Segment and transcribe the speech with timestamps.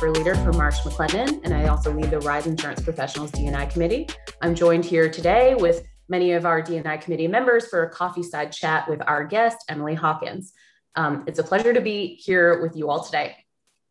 [0.00, 4.08] Cyber Leader for Marsh McLennan, and I also lead the Rise Insurance Professionals D&I Committee.
[4.40, 8.50] I'm joined here today with many of our D&I Committee members for a coffee side
[8.50, 10.54] chat with our guest, Emily Hawkins.
[10.96, 13.36] Um, it's a pleasure to be here with you all today.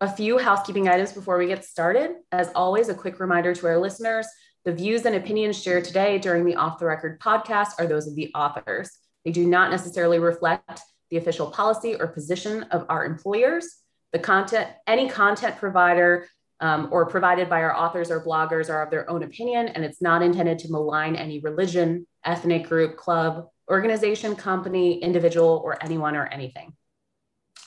[0.02, 2.16] A few housekeeping items before we get started.
[2.32, 4.26] As always, a quick reminder to our listeners,
[4.66, 8.16] the views and opinions shared today during the Off the Record podcast are those of
[8.16, 8.90] the authors.
[9.26, 13.76] They do not necessarily reflect the official policy or position of our employers.
[14.12, 16.27] The content, any content provider
[16.59, 20.02] um, or provided by our authors or bloggers are of their own opinion, and it's
[20.02, 26.26] not intended to malign any religion, ethnic group, club, organization, company, individual, or anyone or
[26.26, 26.73] anything.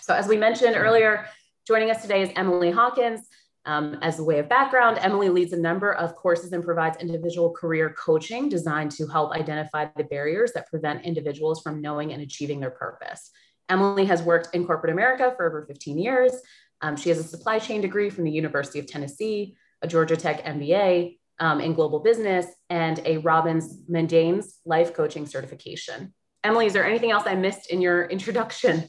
[0.01, 1.27] So, as we mentioned earlier,
[1.67, 3.21] joining us today is Emily Hawkins.
[3.65, 7.53] Um, as a way of background, Emily leads a number of courses and provides individual
[7.53, 12.59] career coaching designed to help identify the barriers that prevent individuals from knowing and achieving
[12.59, 13.31] their purpose.
[13.69, 16.33] Emily has worked in corporate America for over 15 years.
[16.81, 20.45] Um, she has a supply chain degree from the University of Tennessee, a Georgia Tech
[20.45, 26.13] MBA um, in global business, and a Robbins Madanes life coaching certification.
[26.45, 28.89] Emily, is there anything else I missed in your introduction?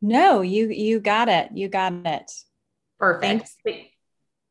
[0.00, 1.50] No, you you got it.
[1.54, 2.30] You got it.
[2.98, 3.48] Perfect.
[3.64, 3.84] Thanks.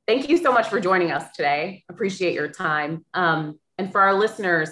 [0.07, 1.83] Thank you so much for joining us today.
[1.89, 3.05] Appreciate your time.
[3.13, 4.69] Um, and for our listeners,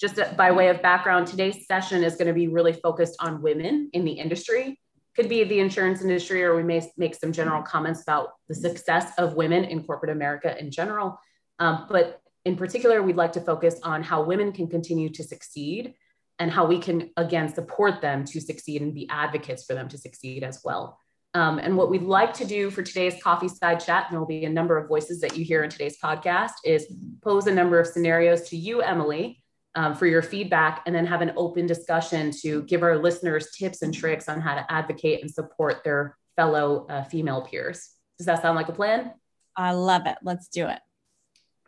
[0.00, 3.90] just by way of background, today's session is going to be really focused on women
[3.92, 4.80] in the industry.
[5.14, 9.12] Could be the insurance industry, or we may make some general comments about the success
[9.18, 11.20] of women in corporate America in general.
[11.58, 15.94] Um, but in particular, we'd like to focus on how women can continue to succeed
[16.38, 19.98] and how we can, again, support them to succeed and be advocates for them to
[19.98, 20.98] succeed as well.
[21.34, 24.46] Um, and what we'd like to do for today's coffee side chat, and there'll be
[24.46, 26.86] a number of voices that you hear in today's podcast, is
[27.20, 29.42] pose a number of scenarios to you, Emily,
[29.74, 33.82] um, for your feedback, and then have an open discussion to give our listeners tips
[33.82, 37.90] and tricks on how to advocate and support their fellow uh, female peers.
[38.18, 39.12] Does that sound like a plan?
[39.56, 40.16] I love it.
[40.22, 40.78] Let's do it.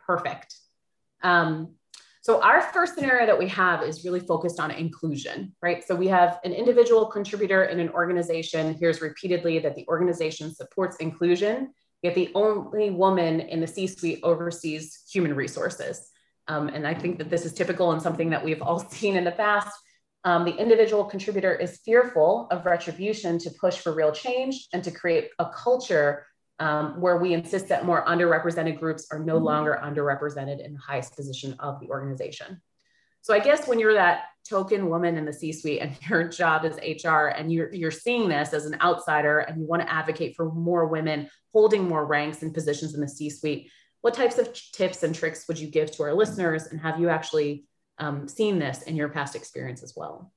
[0.05, 0.55] Perfect.
[1.21, 1.75] Um,
[2.21, 5.83] so our first scenario that we have is really focused on inclusion, right?
[5.85, 10.95] So we have an individual contributor in an organization hears repeatedly that the organization supports
[10.97, 16.11] inclusion, yet the only woman in the C-suite oversees human resources.
[16.47, 19.23] Um, and I think that this is typical and something that we've all seen in
[19.23, 19.75] the past.
[20.25, 24.91] Um, the individual contributor is fearful of retribution to push for real change and to
[24.91, 26.25] create a culture
[26.59, 29.45] um, where we insist that more underrepresented groups are no mm-hmm.
[29.45, 32.61] longer underrepresented in the highest position of the organization.
[33.21, 36.77] So I guess when you're that token woman in the C-suite and your job is
[37.03, 40.51] HR and you're, you're seeing this as an outsider and you want to advocate for
[40.51, 43.69] more women holding more ranks and positions in the C-suite,
[44.03, 46.65] what types of tips and tricks would you give to our listeners?
[46.67, 47.63] And have you actually
[47.99, 50.29] um, seen this in your past experience as well?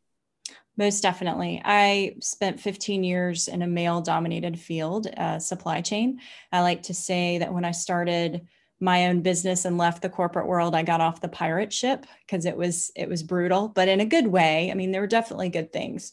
[0.77, 1.61] Most definitely.
[1.65, 6.21] I spent 15 years in a male dominated field, uh, supply chain.
[6.53, 8.47] I like to say that when I started
[8.79, 12.47] my own business and left the corporate world, I got off the pirate ship because
[12.47, 14.71] it was it was brutal, but in a good way.
[14.71, 16.13] I mean, there were definitely good things.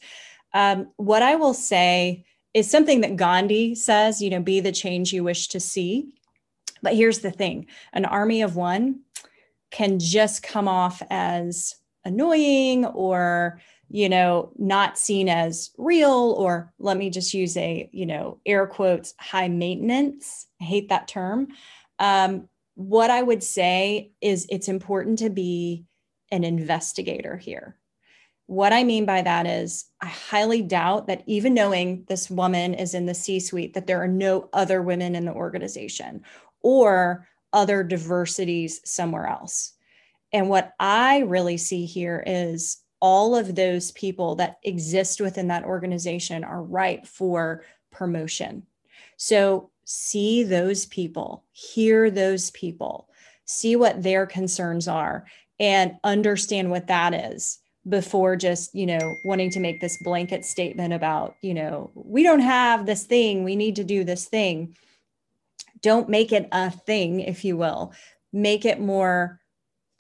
[0.56, 2.25] Um, what I will say
[2.56, 6.16] is something that Gandhi says, you know, be the change you wish to see.
[6.83, 7.66] But here's the thing.
[7.94, 8.99] An army of one
[9.71, 16.97] can just come off as annoying or you know not seen as real or let
[16.97, 20.47] me just use a you know air quotes high maintenance.
[20.61, 21.47] I hate that term.
[21.99, 25.85] Um, what i would say is it's important to be
[26.31, 27.77] an investigator here.
[28.47, 32.93] What i mean by that is i highly doubt that even knowing this woman is
[32.93, 36.23] in the c suite that there are no other women in the organization
[36.63, 39.74] or other diversities somewhere else
[40.31, 45.66] and what i really see here is all of those people that exist within that
[45.66, 48.63] organization are ripe for promotion.
[49.18, 53.09] So see those people, hear those people,
[53.43, 55.26] see what their concerns are,
[55.59, 57.59] and understand what that is
[57.90, 62.40] before just you know wanting to make this blanket statement about you know we don't
[62.40, 64.73] have this thing we need to do this thing
[65.84, 67.94] don't make it a thing if you will.
[68.32, 69.40] Make it more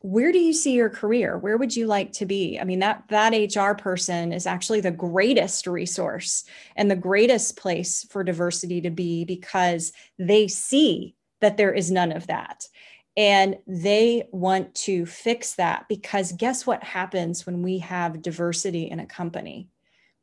[0.03, 1.37] where do you see your career?
[1.37, 2.59] Where would you like to be?
[2.59, 6.43] I mean that that hr person is actually the greatest resource
[6.75, 12.11] and the greatest place for diversity to be because they see that there is none
[12.11, 12.67] of that.
[13.15, 18.99] And they want to fix that because guess what happens when we have diversity in
[18.99, 19.69] a company?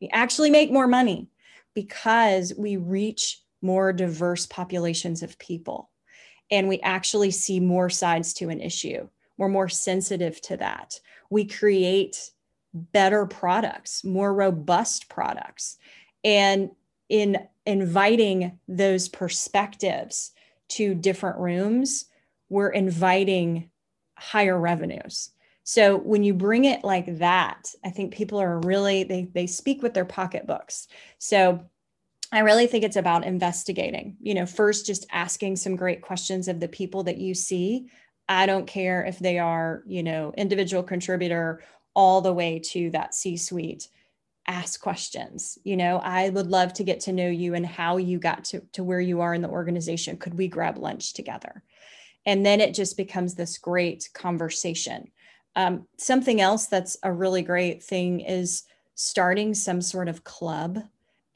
[0.00, 1.28] We actually make more money
[1.74, 5.90] because we reach more diverse populations of people
[6.50, 9.08] and we actually see more sides to an issue
[9.40, 11.00] we're more sensitive to that.
[11.30, 12.30] We create
[12.74, 15.78] better products, more robust products.
[16.22, 16.72] And
[17.08, 20.32] in inviting those perspectives
[20.68, 22.04] to different rooms,
[22.50, 23.70] we're inviting
[24.18, 25.30] higher revenues.
[25.64, 29.82] So when you bring it like that, I think people are really they they speak
[29.82, 30.86] with their pocketbooks.
[31.18, 31.64] So
[32.32, 34.16] I really think it's about investigating.
[34.20, 37.90] You know, first just asking some great questions of the people that you see.
[38.28, 41.62] I don't care if they are, you know, individual contributor
[41.94, 43.88] all the way to that C suite.
[44.46, 45.58] Ask questions.
[45.64, 48.60] You know, I would love to get to know you and how you got to,
[48.72, 50.16] to where you are in the organization.
[50.16, 51.64] Could we grab lunch together?
[52.26, 55.10] And then it just becomes this great conversation.
[55.56, 60.78] Um, something else that's a really great thing is starting some sort of club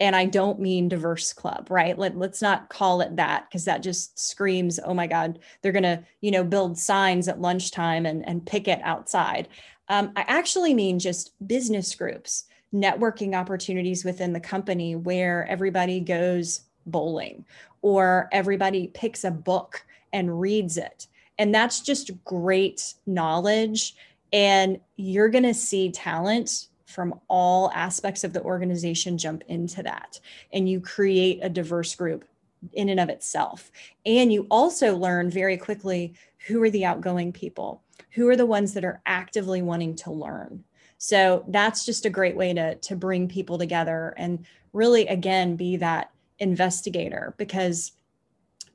[0.01, 1.97] and I don't mean diverse club, right?
[1.97, 5.85] Let, let's not call it that because that just screams, oh my God, they're going
[5.85, 9.49] to, you know, build signs at lunchtime and, and picket outside.
[9.89, 16.63] Um, I actually mean just business groups, networking opportunities within the company where everybody goes
[16.87, 17.45] bowling
[17.83, 21.07] or everybody picks a book and reads it.
[21.39, 23.95] And that's just great knowledge.
[24.33, 30.21] And you're going to see talent from all aspects of the organization jump into that.
[30.53, 32.25] And you create a diverse group
[32.73, 33.71] in and of itself.
[34.07, 36.15] And you also learn very quickly
[36.47, 37.83] who are the outgoing people
[38.15, 40.65] who are the ones that are actively wanting to learn.
[40.99, 45.77] So that's just a great way to to bring people together and really again be
[45.77, 47.93] that investigator because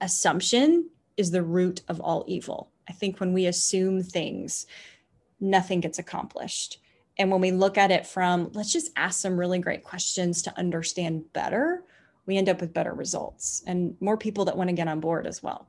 [0.02, 2.70] assumption is the root of all evil.
[2.88, 4.66] I think when we assume things
[5.40, 6.80] nothing gets accomplished
[7.20, 10.58] and when we look at it from, let's just ask some really great questions to
[10.58, 11.84] understand better,
[12.26, 15.28] we end up with better results and more people that want to get on board
[15.28, 15.68] as well.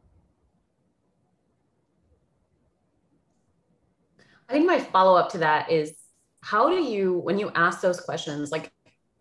[4.49, 5.93] I think my follow up to that is
[6.41, 8.73] how do you, when you ask those questions, like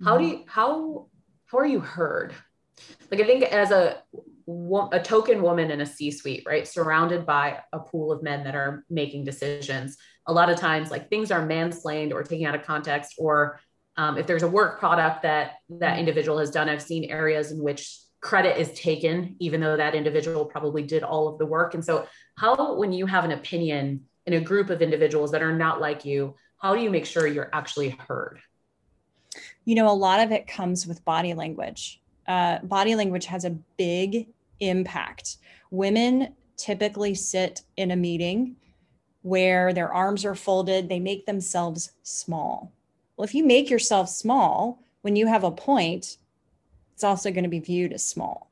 [0.04, 0.38] how do mm-hmm.
[0.40, 1.08] you, how,
[1.48, 2.34] how are you heard?
[3.10, 4.04] Like I think as a
[4.92, 6.68] a token woman in a C suite, right?
[6.68, 9.98] Surrounded by a pool of men that are making decisions.
[10.25, 13.60] A lot of times, like things are mansplained or taken out of context, or
[13.98, 17.62] um, if there's a work product that that individual has done, I've seen areas in
[17.62, 21.74] which credit is taken, even though that individual probably did all of the work.
[21.74, 25.56] And so, how, when you have an opinion in a group of individuals that are
[25.56, 28.40] not like you, how do you make sure you're actually heard?
[29.66, 32.01] You know, a lot of it comes with body language.
[32.28, 34.28] Uh, body language has a big
[34.60, 35.38] impact.
[35.72, 38.56] Women typically sit in a meeting
[39.22, 42.72] where their arms are folded, they make themselves small.
[43.16, 46.18] Well, if you make yourself small, when you have a point,
[46.94, 48.50] it's also going to be viewed as small.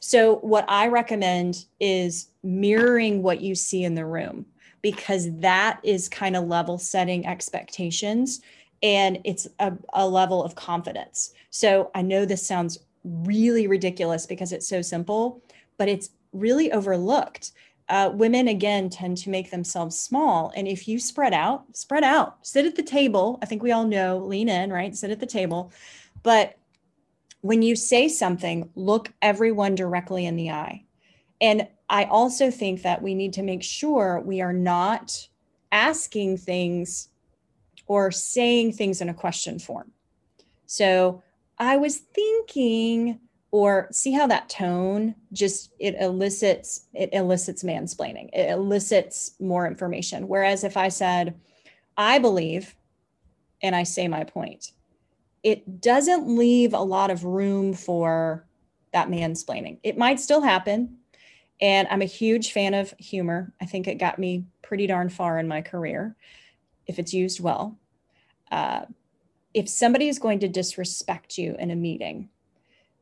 [0.00, 4.46] So, what I recommend is mirroring what you see in the room
[4.82, 8.40] because that is kind of level setting expectations
[8.82, 11.32] and it's a, a level of confidence.
[11.50, 15.42] So, I know this sounds really ridiculous because it's so simple,
[15.78, 17.52] but it's really overlooked.
[17.88, 20.52] Uh, women again tend to make themselves small.
[20.56, 23.38] And if you spread out, spread out, sit at the table.
[23.42, 24.94] I think we all know, lean in, right?
[24.96, 25.72] Sit at the table.
[26.22, 26.56] But
[27.40, 30.84] when you say something, look everyone directly in the eye.
[31.40, 35.28] And I also think that we need to make sure we are not
[35.72, 37.08] asking things
[37.86, 39.90] or saying things in a question form.
[40.66, 41.22] So
[41.62, 43.20] I was thinking,
[43.52, 48.30] or see how that tone just it elicits it elicits mansplaining.
[48.32, 50.26] It elicits more information.
[50.26, 51.38] Whereas if I said,
[51.96, 52.74] I believe,
[53.62, 54.72] and I say my point,
[55.44, 58.44] it doesn't leave a lot of room for
[58.92, 59.78] that mansplaining.
[59.84, 60.98] It might still happen.
[61.60, 63.52] And I'm a huge fan of humor.
[63.60, 66.16] I think it got me pretty darn far in my career
[66.88, 67.78] if it's used well.
[68.50, 68.86] Uh,
[69.54, 72.28] if somebody is going to disrespect you in a meeting,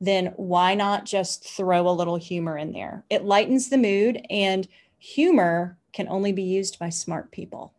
[0.00, 3.04] then why not just throw a little humor in there?
[3.10, 4.66] It lightens the mood, and
[4.98, 7.74] humor can only be used by smart people.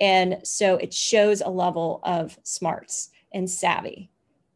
[0.00, 4.10] And so it shows a level of smarts and savvy,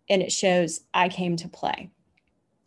[0.08, 1.90] and it shows I came to play.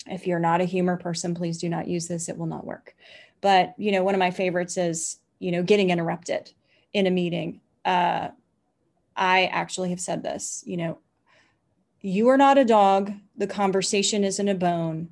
[0.06, 2.96] If you're not a humor person, please do not use this, it will not work.
[3.42, 6.52] But, you know, one of my favorites is, you know, getting interrupted
[6.94, 7.62] in a meeting.
[7.84, 8.30] Uh,
[9.18, 11.00] I actually have said this, you know,
[12.02, 13.12] you are not a dog.
[13.36, 15.10] The conversation isn't a bone.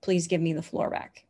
[0.00, 1.26] Please give me the floor back.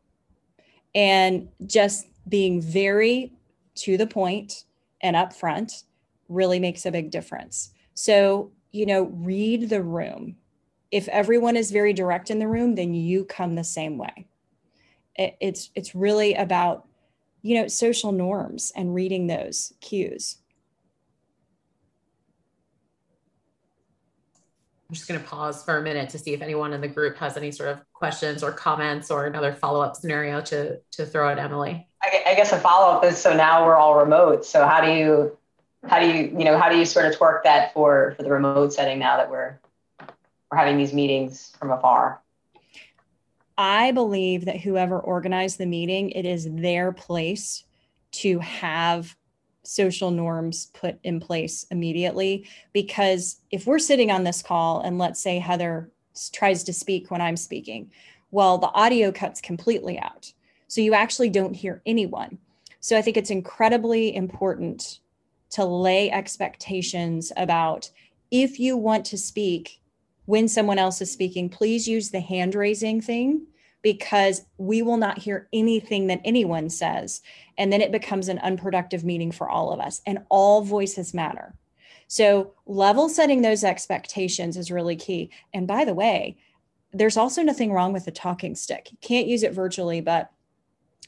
[0.94, 3.32] And just being very
[3.76, 4.64] to the point
[5.02, 5.84] and upfront
[6.28, 7.72] really makes a big difference.
[7.94, 10.36] So, you know, read the room.
[10.90, 14.26] If everyone is very direct in the room, then you come the same way.
[15.16, 16.86] It's it's really about,
[17.42, 20.39] you know, social norms and reading those cues.
[24.90, 27.16] I'm just going to pause for a minute to see if anyone in the group
[27.18, 31.30] has any sort of questions or comments or another follow up scenario to, to throw
[31.30, 31.86] at Emily.
[32.02, 34.44] I, I guess a follow up is so now we're all remote.
[34.44, 35.38] So how do you,
[35.86, 38.30] how do you, you know, how do you sort of twerk that for, for the
[38.30, 39.60] remote setting now that we're,
[40.50, 42.20] we're having these meetings from afar?
[43.56, 47.62] I believe that whoever organized the meeting, it is their place
[48.10, 49.14] to have
[49.70, 52.44] social norms put in place immediately.
[52.72, 55.90] Because if we're sitting on this call and let's say Heather
[56.32, 57.90] tries to speak when I'm speaking,
[58.32, 60.32] well, the audio cuts completely out.
[60.66, 62.38] So you actually don't hear anyone.
[62.80, 64.98] So I think it's incredibly important
[65.50, 67.90] to lay expectations about
[68.30, 69.80] if you want to speak
[70.26, 73.46] when someone else is speaking, please use the hand raising thing
[73.82, 77.22] because we will not hear anything that anyone says.
[77.56, 81.54] And then it becomes an unproductive meeting for all of us, and all voices matter.
[82.08, 85.30] So, level setting those expectations is really key.
[85.54, 86.38] And by the way,
[86.92, 88.88] there's also nothing wrong with a talking stick.
[88.90, 90.30] You can't use it virtually, but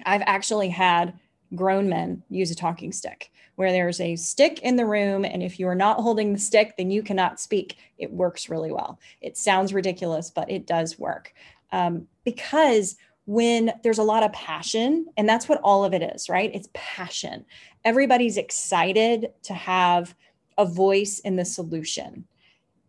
[0.06, 1.18] I've actually had
[1.54, 5.24] grown men use a talking stick where there's a stick in the room.
[5.24, 7.76] And if you are not holding the stick, then you cannot speak.
[7.98, 8.98] It works really well.
[9.20, 11.34] It sounds ridiculous, but it does work
[11.72, 16.28] um, because when there's a lot of passion, and that's what all of it is,
[16.28, 16.50] right?
[16.54, 17.44] It's passion.
[17.84, 20.14] Everybody's excited to have
[20.58, 22.24] a voice in the solution.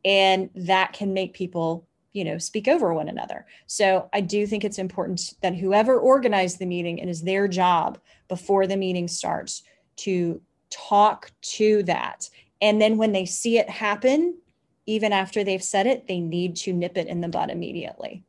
[0.03, 3.46] And that can make people, you know, speak over one another.
[3.67, 8.00] So I do think it's important that whoever organized the meeting, it is their job
[8.27, 9.63] before the meeting starts
[9.98, 10.41] to
[10.73, 12.29] talk to that.
[12.61, 14.37] And then when they see it happen,
[14.85, 18.23] even after they've said it, they need to nip it in the bud immediately.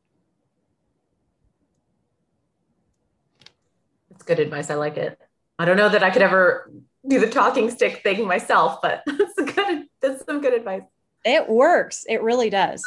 [4.10, 4.70] That's good advice.
[4.70, 5.20] I like it.
[5.58, 6.70] I don't know that I could ever
[7.06, 9.86] do the talking stick thing myself, but that's good.
[10.00, 10.82] That's some good advice.
[11.24, 12.04] It works.
[12.08, 12.82] It really does.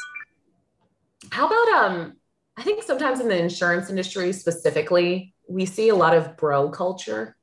[1.32, 2.14] How about um?
[2.60, 7.37] I think sometimes in the insurance industry specifically, we see a lot of bro culture.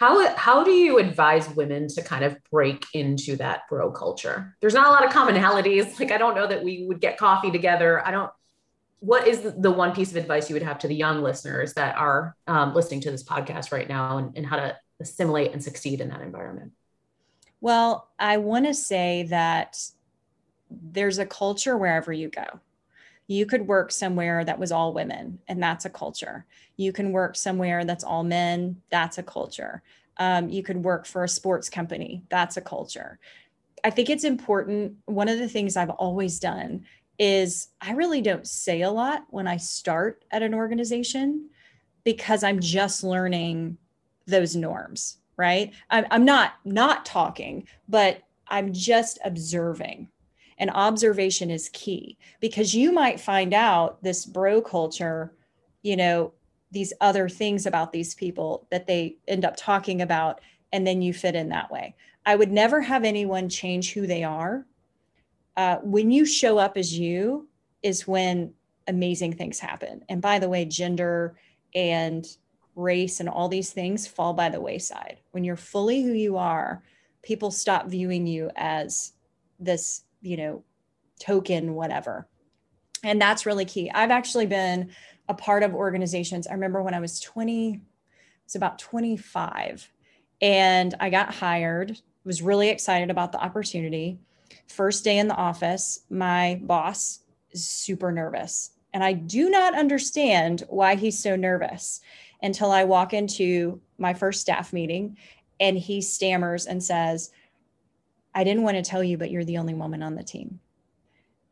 [0.00, 4.56] How how do you advise women to kind of break into that bro culture?
[4.62, 5.90] There's not a lot of commonalities.
[6.00, 8.04] Like I don't know that we would get coffee together.
[8.06, 8.32] I don't
[9.00, 11.96] what is the one piece of advice you would have to the young listeners that
[11.96, 16.00] are um, listening to this podcast right now and, and how to assimilate and succeed
[16.00, 16.72] in that environment?
[17.60, 19.78] Well, I want to say that
[20.70, 22.60] there's a culture wherever you go.
[23.30, 26.46] You could work somewhere that was all women, and that's a culture.
[26.76, 29.84] You can work somewhere that's all men, that's a culture.
[30.16, 33.20] Um, you could work for a sports company, that's a culture.
[33.84, 34.96] I think it's important.
[35.04, 36.84] One of the things I've always done
[37.20, 41.50] is I really don't say a lot when I start at an organization
[42.02, 43.78] because I'm just learning
[44.26, 45.72] those norms, right?
[45.88, 50.08] I'm, I'm not not talking, but I'm just observing.
[50.60, 55.34] And observation is key because you might find out this bro culture,
[55.82, 56.32] you know,
[56.70, 60.40] these other things about these people that they end up talking about,
[60.72, 61.96] and then you fit in that way.
[62.24, 64.64] I would never have anyone change who they are
[65.56, 67.48] uh, when you show up as you
[67.82, 68.52] is when
[68.86, 70.04] amazing things happen.
[70.08, 71.36] And by the way, gender
[71.74, 72.26] and
[72.76, 75.20] race and all these things fall by the wayside.
[75.32, 76.82] When you're fully who you are,
[77.22, 79.12] people stop viewing you as
[79.58, 80.64] this, you know,
[81.20, 82.28] token, whatever.
[83.02, 83.90] And that's really key.
[83.90, 84.90] I've actually been
[85.28, 86.46] a part of organizations.
[86.46, 87.80] I remember when I was 20,
[88.44, 89.90] it's about 25,
[90.42, 94.18] and I got hired, was really excited about the opportunity
[94.70, 98.70] first day in the office, my boss is super nervous.
[98.92, 102.00] And I do not understand why he's so nervous
[102.42, 105.16] until I walk into my first staff meeting
[105.58, 107.30] and he stammers and says,
[108.34, 110.60] I didn't want to tell you, but you're the only woman on the team.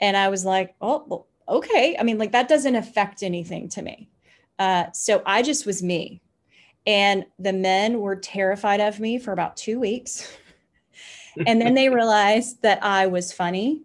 [0.00, 1.96] And I was like, oh, well, okay.
[1.98, 4.08] I mean, like that doesn't affect anything to me.
[4.58, 6.20] Uh, so I just was me.
[6.86, 10.30] And the men were terrified of me for about two weeks.
[11.46, 13.82] and then they realized that I was funny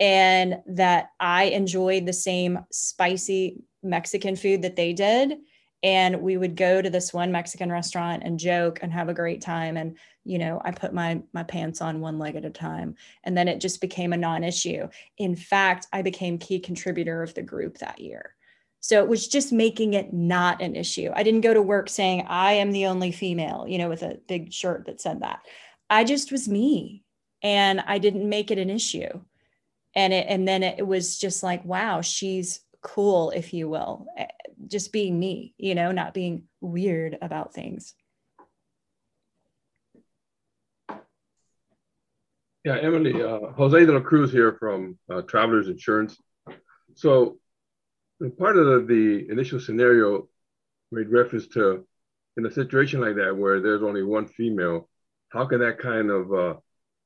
[0.00, 5.38] and that I enjoyed the same spicy Mexican food that they did.
[5.82, 9.40] And we would go to this one Mexican restaurant and joke and have a great
[9.40, 9.76] time.
[9.76, 12.94] And, you know, I put my my pants on one leg at a time.
[13.24, 14.88] And then it just became a non-issue.
[15.18, 18.34] In fact, I became key contributor of the group that year.
[18.82, 21.10] So it was just making it not an issue.
[21.14, 24.18] I didn't go to work saying I am the only female, you know, with a
[24.26, 25.40] big shirt that said that.
[25.88, 27.04] I just was me
[27.42, 29.20] and I didn't make it an issue.
[29.94, 34.26] And it, and then it was just like, wow, she's cool, if you will, eh,
[34.66, 37.94] just being me, you know, not being weird about things.
[42.64, 46.16] Yeah, Emily, uh, Jose de la Cruz here from uh, Travelers Insurance.
[46.94, 47.38] So,
[48.38, 50.28] part of the, the, initial scenario
[50.92, 51.84] made reference to
[52.36, 54.88] in a situation like that where there's only one female,
[55.30, 56.54] how can that kind of uh,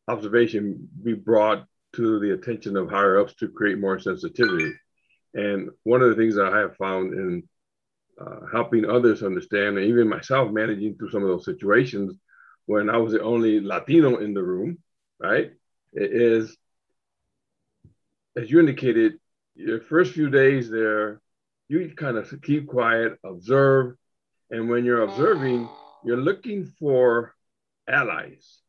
[0.09, 1.65] observation be brought
[1.95, 4.73] to the attention of higher ups to create more sensitivity?
[5.35, 7.49] And one of the things that I have found in
[8.19, 12.17] uh, helping others understand, and even myself managing through some of those situations
[12.65, 14.79] when I was the only Latino in the room,
[15.19, 15.53] right?
[15.93, 16.57] Is,
[18.37, 19.19] as you indicated,
[19.55, 21.21] your first few days there,
[21.69, 23.97] you kind of keep quiet, observe.
[24.51, 25.69] And when you're observing,
[26.05, 27.35] you're looking for
[27.89, 28.61] allies,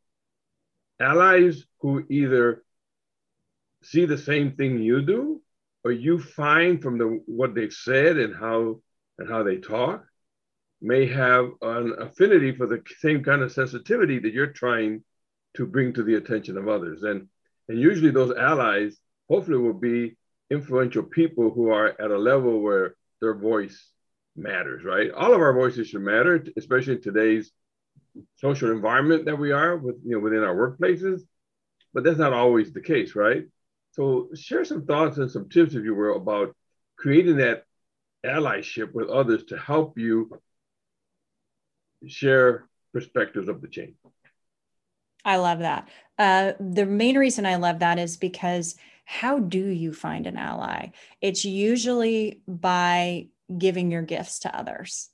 [1.00, 2.64] allies who either
[3.82, 5.40] see the same thing you do,
[5.88, 8.78] or you find from the what they've said and how
[9.18, 10.04] and how they talk
[10.82, 15.02] may have an affinity for the same kind of sensitivity that you're trying
[15.56, 17.04] to bring to the attention of others.
[17.04, 17.28] And,
[17.70, 18.98] and usually those allies
[19.30, 20.18] hopefully will be
[20.50, 23.90] influential people who are at a level where their voice
[24.36, 25.10] matters, right?
[25.10, 27.50] All of our voices should matter, especially in today's
[28.36, 31.22] social environment that we are with, you know, within our workplaces.
[31.94, 33.44] But that's not always the case, right?
[33.98, 36.54] So share some thoughts and some tips, if you will, about
[36.96, 37.64] creating that
[38.24, 40.40] allyship with others to help you
[42.06, 43.96] share perspectives of the chain.
[45.24, 45.88] I love that.
[46.16, 50.90] Uh, the main reason I love that is because how do you find an ally?
[51.20, 55.08] It's usually by giving your gifts to others.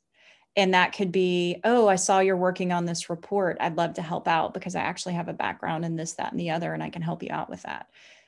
[0.56, 3.56] And that could be, oh, I saw you're working on this report.
[3.60, 6.38] I'd love to help out because I actually have a background in this, that, and
[6.38, 7.86] the other, and I can help you out with that.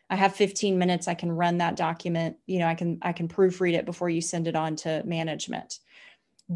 [0.08, 1.08] I have 15 minutes.
[1.08, 2.36] I can run that document.
[2.46, 5.78] You know, I can I can proofread it before you send it on to management.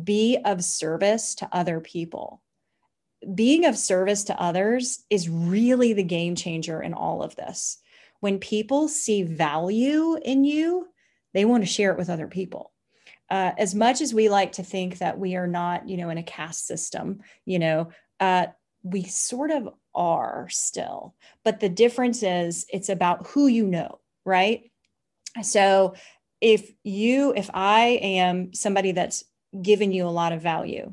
[0.05, 2.43] Be of service to other people.
[3.35, 7.79] Being of service to others is really the game changer in all of this.
[8.21, 10.87] When people see value in you,
[11.35, 12.73] they want to share it with other people.
[13.29, 16.19] Uh, as much as we like to think that we are not, you know, in
[16.19, 18.47] a caste system, you know, uh,
[18.83, 21.15] we sort of are still.
[21.45, 24.71] But the difference is it's about who you know, right?
[25.43, 25.95] So
[26.41, 29.25] if you, if I am somebody that's
[29.61, 30.93] given you a lot of value,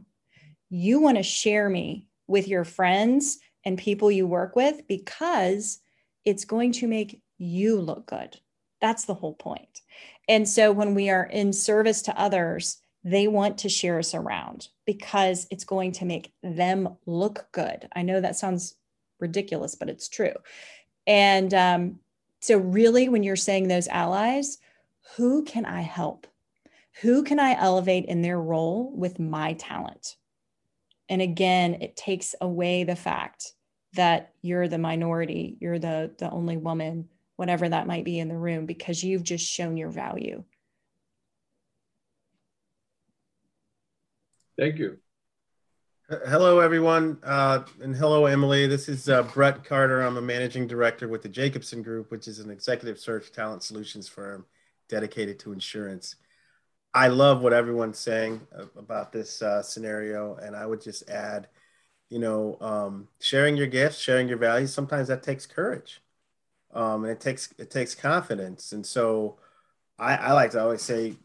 [0.70, 5.80] you want to share me with your friends and people you work with because
[6.26, 8.40] it's going to make you look good.
[8.82, 9.82] That's the whole point.
[10.28, 12.78] And so when we are in service to others,
[13.10, 17.88] they want to share us around because it's going to make them look good.
[17.96, 18.76] I know that sounds
[19.20, 20.34] ridiculous, but it's true.
[21.06, 22.00] And um,
[22.42, 24.58] so, really, when you're saying those allies,
[25.16, 26.28] who can I help?
[27.02, 30.18] Who can I elevate in their role with my talent?
[31.08, 33.54] And again, it takes away the fact
[33.94, 38.38] that you're the minority, you're the, the only woman, whatever that might be in the
[38.38, 40.44] room, because you've just shown your value.
[44.58, 44.98] Thank you.
[46.10, 48.66] Hello, everyone, uh, and hello, Emily.
[48.66, 50.02] This is uh, Brett Carter.
[50.02, 54.08] I'm a managing director with the Jacobson Group, which is an executive search talent solutions
[54.08, 54.46] firm
[54.90, 56.16] dedicated to insurance.
[56.92, 61.50] I love what everyone's saying about this uh, scenario, and I would just add,
[62.10, 64.74] you know, um, sharing your gifts, sharing your values.
[64.74, 66.02] Sometimes that takes courage,
[66.74, 68.72] um, and it takes it takes confidence.
[68.72, 69.38] And so,
[70.00, 71.16] I, I like to always say,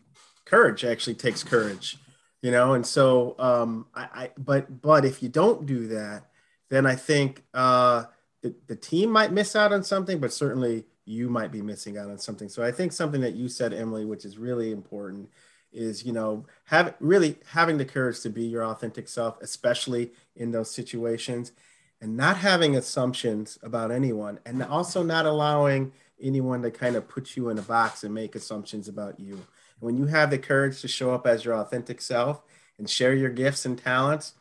[0.45, 1.97] courage actually takes courage
[2.43, 2.75] you know?
[2.75, 6.27] And so um I, I but but if you don't do that
[6.73, 8.05] then i think uh
[8.41, 12.11] the, the team might miss out on something but certainly you might be missing out
[12.11, 12.49] on something.
[12.49, 15.29] So i think something that you said emily which is really important
[15.73, 20.51] is you know have really having the courage to be your authentic self especially in
[20.51, 21.53] those situations
[22.01, 27.37] and not having assumptions about anyone and also not allowing anyone to kind of put
[27.37, 29.41] you in a box and make assumptions about you
[29.83, 32.41] when you have the courage to show up as your authentic self
[32.79, 34.35] and share your gifts and talents,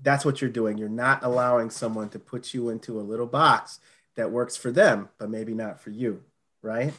[0.00, 0.78] that's what you're doing.
[0.78, 3.80] You're not allowing someone to put you into a little box
[4.14, 6.22] that works for them, but maybe not for you,
[6.62, 6.94] right?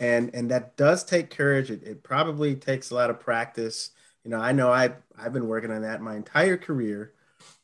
[0.00, 1.70] And and that does take courage.
[1.70, 3.90] It, it probably takes a lot of practice.
[4.24, 7.12] You know, I know I I've been working on that my entire career,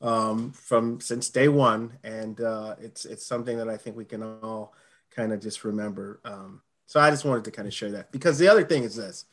[0.01, 4.23] um, from since day one, and uh, it's it's something that I think we can
[4.23, 4.73] all
[5.11, 6.21] kind of just remember.
[6.25, 8.95] Um, so I just wanted to kind of share that because the other thing is
[8.95, 9.25] this: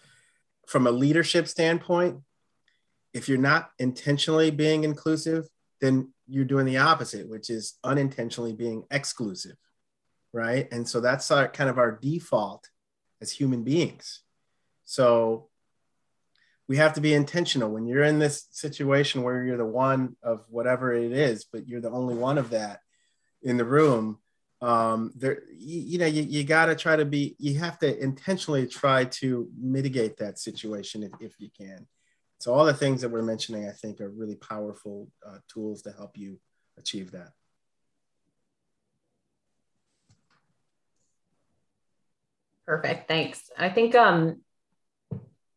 [0.72, 2.18] from a leadership standpoint,
[3.14, 5.46] if you're not intentionally being inclusive,
[5.82, 9.58] then you're doing the opposite, which is unintentionally being exclusive,
[10.32, 10.70] right?
[10.72, 12.70] And so that's our, kind of our default
[13.20, 14.22] as human beings.
[14.86, 15.50] So
[16.70, 20.46] we have to be intentional when you're in this situation where you're the one of
[20.48, 22.80] whatever it is, but you're the only one of that
[23.44, 24.20] in the room.
[24.62, 27.98] Um, there, you, you know, you, you got to try to be, you have to
[28.02, 31.88] intentionally try to mitigate that situation if, if you can.
[32.40, 35.92] So all the things that we're mentioning, I think, are really powerful uh, tools to
[35.92, 36.40] help you
[36.78, 37.32] achieve that.
[42.66, 43.08] Perfect.
[43.08, 43.50] Thanks.
[43.58, 44.42] I think um,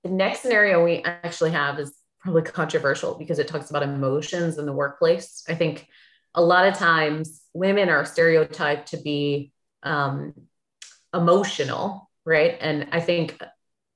[0.02, 4.66] the next scenario we actually have is probably controversial because it talks about emotions in
[4.66, 5.44] the workplace.
[5.48, 5.86] I think
[6.35, 10.35] a lot of times women are stereotyped to be um,
[11.12, 12.57] emotional, right?
[12.61, 13.40] And I think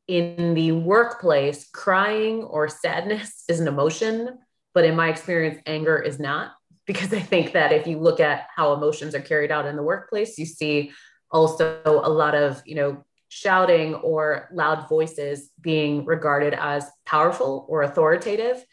[0.07, 4.38] in the workplace, crying or sadness is an emotion,
[4.74, 6.53] but in my experience, anger is not.
[6.87, 9.83] Because I think that if you look at how emotions are carried out in the
[9.83, 10.92] workplace, you see
[11.31, 17.83] also a lot of, you know, shouting or loud voices being regarded as powerful or
[17.83, 18.64] authoritative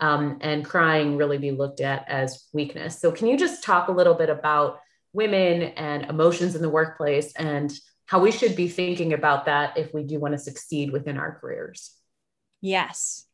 [0.00, 2.98] um, and crying really be looked at as weakness.
[2.98, 4.80] So, can you just talk a little bit about
[5.12, 7.72] women and emotions in the workplace and
[8.06, 11.38] how we should be thinking about that if we do want to succeed within our
[11.40, 11.94] careers?
[12.60, 13.24] Yes.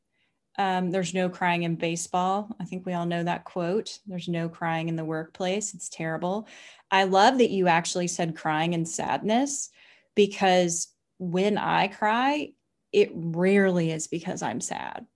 [0.56, 2.48] Um, there's no crying in baseball.
[2.60, 3.98] I think we all know that quote.
[4.06, 5.74] There's no crying in the workplace.
[5.74, 6.46] It's terrible.
[6.90, 9.70] I love that you actually said crying and sadness
[10.14, 12.52] because when I cry,
[12.92, 15.06] it rarely is because I'm sad.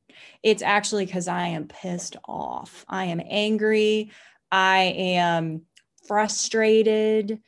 [0.43, 2.85] It's actually because I am pissed off.
[2.89, 4.11] I am angry.
[4.51, 5.63] I am
[6.07, 7.41] frustrated.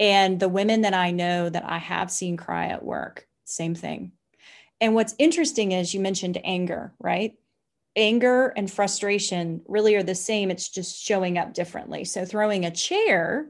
[0.00, 4.12] And the women that I know that I have seen cry at work, same thing.
[4.80, 7.34] And what's interesting is you mentioned anger, right?
[7.96, 10.50] Anger and frustration really are the same.
[10.50, 12.04] It's just showing up differently.
[12.04, 13.48] So throwing a chair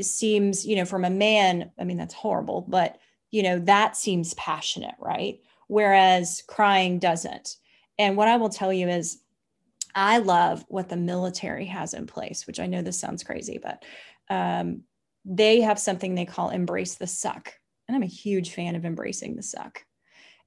[0.00, 2.98] seems, you know, from a man, I mean, that's horrible, but,
[3.30, 5.40] you know, that seems passionate, right?
[5.68, 7.56] Whereas crying doesn't.
[7.98, 9.20] And what I will tell you is,
[9.94, 13.84] I love what the military has in place, which I know this sounds crazy, but
[14.30, 14.82] um,
[15.24, 17.52] they have something they call embrace the suck.
[17.86, 19.84] And I'm a huge fan of embracing the suck.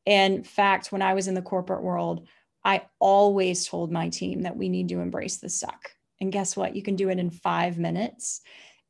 [0.05, 2.27] In fact, when I was in the corporate world,
[2.63, 5.91] I always told my team that we need to embrace the suck.
[6.19, 6.75] And guess what?
[6.75, 8.41] You can do it in five minutes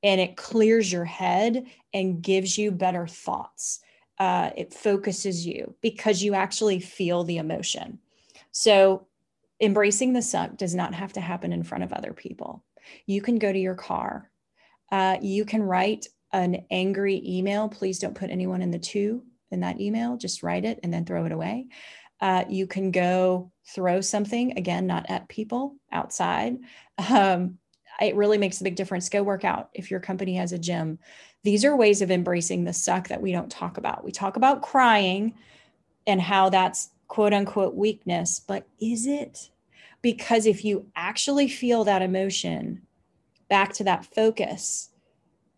[0.03, 3.81] and it clears your head and gives you better thoughts.
[4.19, 7.99] Uh, it focuses you because you actually feel the emotion.
[8.57, 9.05] So,
[9.59, 12.63] embracing the suck does not have to happen in front of other people.
[13.05, 14.31] You can go to your car.
[14.89, 17.67] Uh, you can write an angry email.
[17.67, 20.15] Please don't put anyone in the to in that email.
[20.15, 21.67] Just write it and then throw it away.
[22.21, 26.55] Uh, you can go throw something, again, not at people outside.
[27.09, 27.57] Um,
[27.99, 29.09] it really makes a big difference.
[29.09, 30.97] Go work out if your company has a gym.
[31.43, 34.05] These are ways of embracing the suck that we don't talk about.
[34.05, 35.33] We talk about crying
[36.07, 39.49] and how that's quote unquote weakness, but is it?
[40.01, 42.81] Because if you actually feel that emotion
[43.49, 44.89] back to that focus,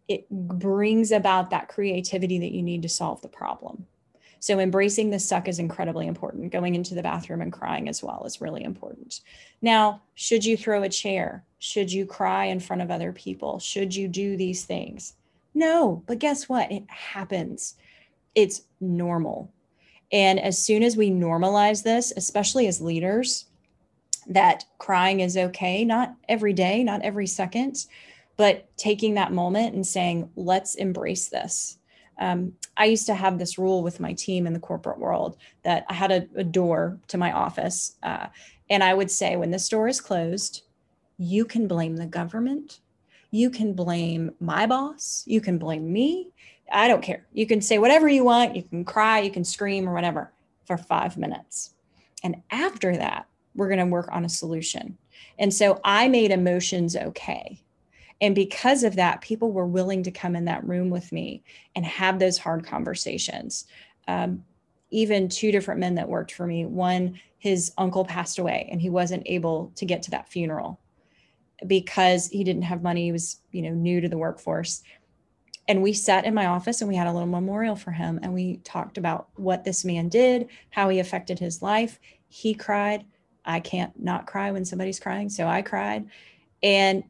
[0.07, 3.85] it brings about that creativity that you need to solve the problem.
[4.39, 6.51] So embracing the suck is incredibly important.
[6.51, 9.21] Going into the bathroom and crying as well is really important.
[9.61, 11.43] Now, should you throw a chair?
[11.59, 13.59] Should you cry in front of other people?
[13.59, 15.15] Should you do these things?
[15.53, 16.71] No, but guess what?
[16.71, 17.75] It happens.
[18.35, 19.51] It's normal.
[20.11, 23.45] And as soon as we normalize this, especially as leaders,
[24.27, 27.85] that crying is okay, not every day, not every second,
[28.35, 31.77] but taking that moment and saying, let's embrace this.
[32.19, 35.85] Um, I used to have this rule with my team in the corporate world that
[35.89, 37.95] I had a, a door to my office.
[38.03, 38.27] Uh,
[38.69, 40.63] and I would say, when this door is closed,
[41.17, 42.79] you can blame the government.
[43.31, 45.23] You can blame my boss.
[45.25, 46.29] You can blame me.
[46.71, 47.25] I don't care.
[47.33, 48.55] You can say whatever you want.
[48.55, 50.31] You can cry, you can scream, or whatever
[50.65, 51.73] for five minutes.
[52.23, 54.97] And after that, we're going to work on a solution.
[55.39, 57.61] And so I made emotions okay.
[58.19, 61.43] And because of that, people were willing to come in that room with me
[61.75, 63.65] and have those hard conversations.
[64.07, 64.43] Um,
[64.89, 66.65] even two different men that worked for me.
[66.65, 70.79] One, his uncle passed away and he wasn't able to get to that funeral
[71.65, 73.05] because he didn't have money.
[73.05, 74.83] He was, you know, new to the workforce.
[75.67, 78.33] And we sat in my office and we had a little memorial for him and
[78.33, 81.99] we talked about what this man did, how he affected his life.
[82.29, 83.05] He cried.
[83.43, 85.29] I can't not cry when somebody's crying.
[85.29, 86.07] So I cried.
[86.63, 87.03] And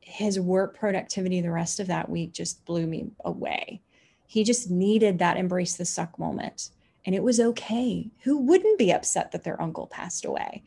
[0.00, 3.82] his work productivity the rest of that week just blew me away.
[4.26, 6.70] He just needed that embrace the suck moment.
[7.04, 8.10] And it was okay.
[8.24, 10.64] Who wouldn't be upset that their uncle passed away?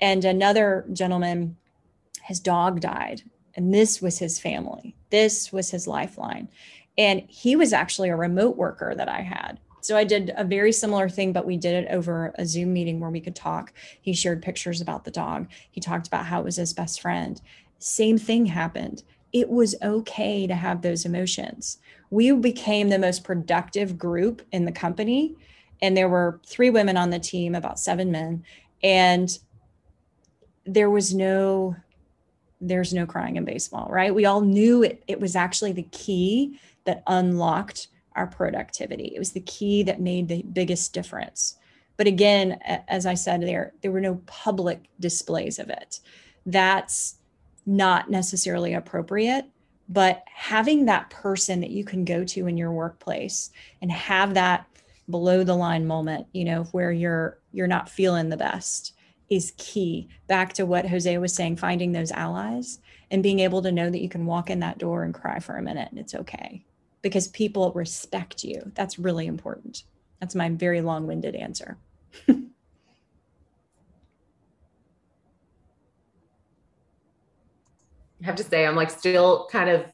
[0.00, 1.56] And another gentleman,
[2.22, 3.22] his dog died.
[3.58, 4.94] And this was his family.
[5.10, 6.48] This was his lifeline.
[6.96, 9.58] And he was actually a remote worker that I had.
[9.80, 13.00] So I did a very similar thing, but we did it over a Zoom meeting
[13.00, 13.72] where we could talk.
[14.00, 15.48] He shared pictures about the dog.
[15.72, 17.42] He talked about how it was his best friend.
[17.80, 19.02] Same thing happened.
[19.32, 21.78] it was okay to have those emotions.
[22.10, 25.36] We became the most productive group in the company.
[25.82, 28.44] And there were three women on the team, about seven men.
[28.82, 29.36] And
[30.64, 31.76] there was no
[32.60, 34.14] there's no crying in baseball, right?
[34.14, 39.12] We all knew it, it was actually the key that unlocked our productivity.
[39.14, 41.56] It was the key that made the biggest difference.
[41.96, 46.00] But again, as I said there, there were no public displays of it.
[46.46, 47.16] That's
[47.66, 49.46] not necessarily appropriate
[49.88, 54.66] but having that person that you can go to in your workplace and have that
[55.08, 58.94] below the line moment you know where you're you're not feeling the best
[59.28, 60.08] is key.
[60.26, 64.02] Back to what jose was saying finding those allies and being able to know that
[64.02, 66.64] you can walk in that door and cry for a minute and it's okay.
[67.02, 68.72] Because people respect you.
[68.74, 69.84] That's really important.
[70.20, 71.78] That's my very long-winded answer.
[72.28, 72.34] I
[78.22, 79.84] have to say, I'm like still kind of,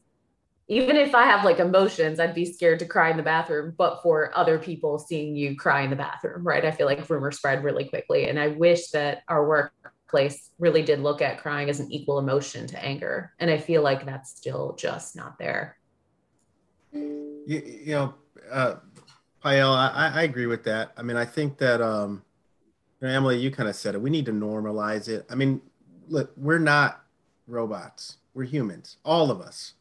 [0.69, 4.01] even if I have like emotions, I'd be scared to cry in the bathroom, but
[4.03, 6.65] for other people seeing you cry in the bathroom, right?
[6.65, 8.29] I feel like rumor spread really quickly.
[8.29, 12.67] And I wish that our workplace really did look at crying as an equal emotion
[12.69, 13.33] to anger.
[13.39, 15.77] And I feel like that's still just not there.
[16.93, 18.15] You, you know,
[18.51, 18.77] uh,
[19.45, 20.93] Pael, I, I agree with that.
[20.97, 22.23] I mean, I think that, um,
[23.03, 24.01] Emily, you kind of said it.
[24.01, 25.27] We need to normalize it.
[25.29, 25.61] I mean,
[26.09, 27.05] look, we're not
[27.47, 28.17] robots.
[28.33, 29.75] We're humans, all of us,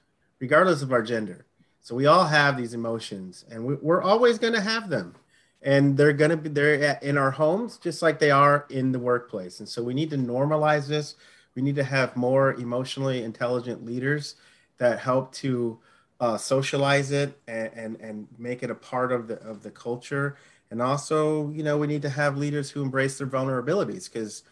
[0.43, 1.45] regardless of our gender.
[1.79, 5.15] So we all have these emotions, and we, are always going to have them,
[5.61, 8.99] and they're going to be there in our homes just like they are in the
[8.99, 9.61] workplace.
[9.61, 11.15] And so we need to normalize this.
[11.55, 14.35] We need to have more emotionally intelligent leaders
[14.79, 15.79] that help to
[16.19, 20.35] uh, socialize it and, and and make it a part of the of the culture.
[20.71, 24.43] And also, you know, we need to have leaders who embrace their vulnerabilities because,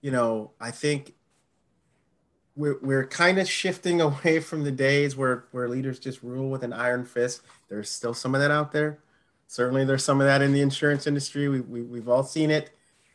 [0.00, 1.12] you know, I think
[2.56, 6.62] we're, we're kind of shifting away from the days where, where leaders just rule with
[6.62, 7.42] an iron fist.
[7.68, 8.98] There's still some of that out there.
[9.48, 11.48] Certainly, there's some of that in the insurance industry.
[11.48, 12.70] We, we, we've all seen it.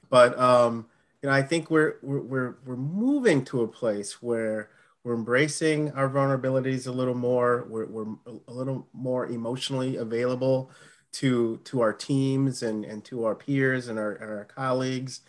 [0.09, 0.85] But, um,
[1.21, 4.69] you know, I think we're, we're, we're moving to a place where
[5.03, 7.65] we're embracing our vulnerabilities a little more.
[7.69, 8.15] We're, we're
[8.47, 10.71] a little more emotionally available
[11.13, 15.21] to, to our teams and, and to our peers and our, and our colleagues.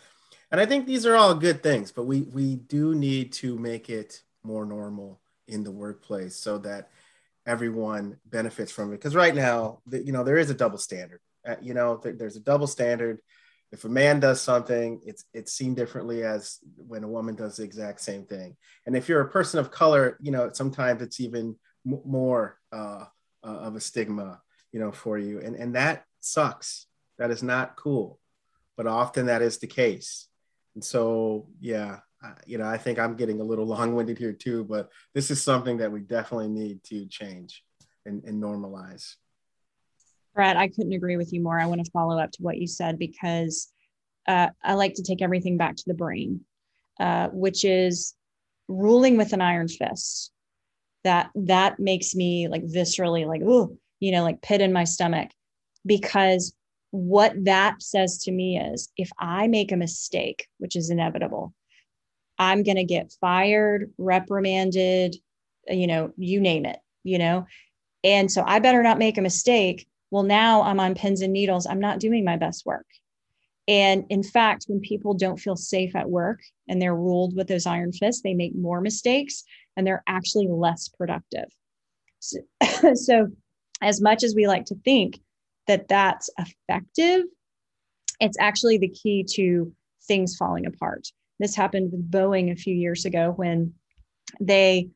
[0.53, 3.89] And I think these are all good things, but we we do need to make
[3.89, 6.89] it more normal in the workplace so that
[7.47, 8.97] everyone benefits from it.
[8.97, 11.21] Because right now, the, you know, there is a double standard.
[11.43, 13.19] Uh, you know, th- there's a double standard.
[13.71, 17.63] If a man does something, it's it's seen differently as when a woman does the
[17.63, 18.55] exact same thing.
[18.85, 23.05] And if you're a person of color, you know, sometimes it's even m- more uh,
[23.43, 24.39] uh, of a stigma,
[24.71, 25.39] you know, for you.
[25.39, 26.85] And and that sucks.
[27.17, 28.19] That is not cool.
[28.77, 30.27] But often that is the case.
[30.75, 31.99] And so, yeah,
[32.45, 35.77] you know, I think I'm getting a little long-winded here too, but this is something
[35.77, 37.63] that we definitely need to change
[38.05, 39.15] and, and normalize.
[40.33, 41.59] Brett, I couldn't agree with you more.
[41.59, 43.71] I want to follow up to what you said because
[44.27, 46.41] uh, I like to take everything back to the brain,
[46.99, 48.15] uh, which is
[48.67, 50.31] ruling with an iron fist.
[51.03, 55.29] That that makes me like viscerally like oh, you know, like pit in my stomach
[55.85, 56.55] because
[56.93, 61.51] what that says to me is if I make a mistake, which is inevitable,
[62.37, 65.15] I'm going to get fired, reprimanded,
[65.67, 67.47] you know, you name it, you know.
[68.03, 69.87] And so I better not make a mistake.
[70.11, 71.65] Well, now I'm on pins and needles.
[71.65, 72.85] I'm not doing my best work.
[73.67, 77.65] And in fact, when people don't feel safe at work and they're ruled with those
[77.65, 81.49] iron fists, they make more mistakes and they're actually less productive.
[82.19, 82.37] So,
[82.93, 83.29] so
[83.81, 85.19] as much as we like to think
[85.67, 87.23] that that's effective,
[88.19, 89.73] it's actually the key to
[90.07, 91.07] things falling apart.
[91.39, 93.73] This happened with Boeing a few years ago when
[94.39, 94.89] they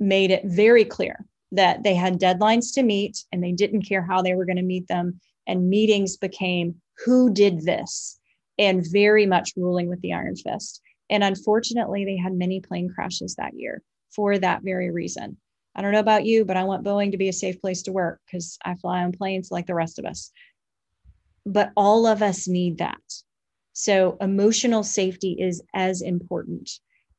[0.00, 4.22] made it very clear that they had deadlines to meet and they didn't care how
[4.22, 5.20] they were going to meet them.
[5.46, 8.18] And meetings became who did this
[8.58, 10.80] and very much ruling with the iron fist.
[11.10, 13.82] And unfortunately, they had many plane crashes that year
[14.14, 15.36] for that very reason.
[15.74, 17.92] I don't know about you, but I want Boeing to be a safe place to
[17.92, 20.30] work because I fly on planes like the rest of us.
[21.46, 23.00] But all of us need that.
[23.72, 26.70] So emotional safety is as important.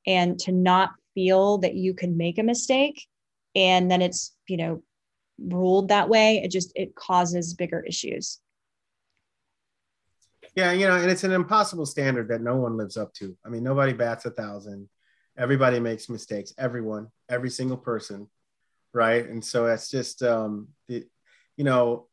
[0.05, 3.07] And to not feel that you can make a mistake
[3.55, 4.83] and then it's, you know,
[5.39, 8.39] ruled that way, it just it causes bigger issues.
[10.55, 13.35] Yeah, you know, and it's an impossible standard that no one lives up to.
[13.43, 14.87] I mean, nobody bats a thousand.
[15.35, 16.53] Everybody makes mistakes.
[16.59, 18.27] Everyone, every single person
[18.93, 19.27] right?
[19.27, 21.05] And so that's just, um, the,
[21.57, 22.07] you know,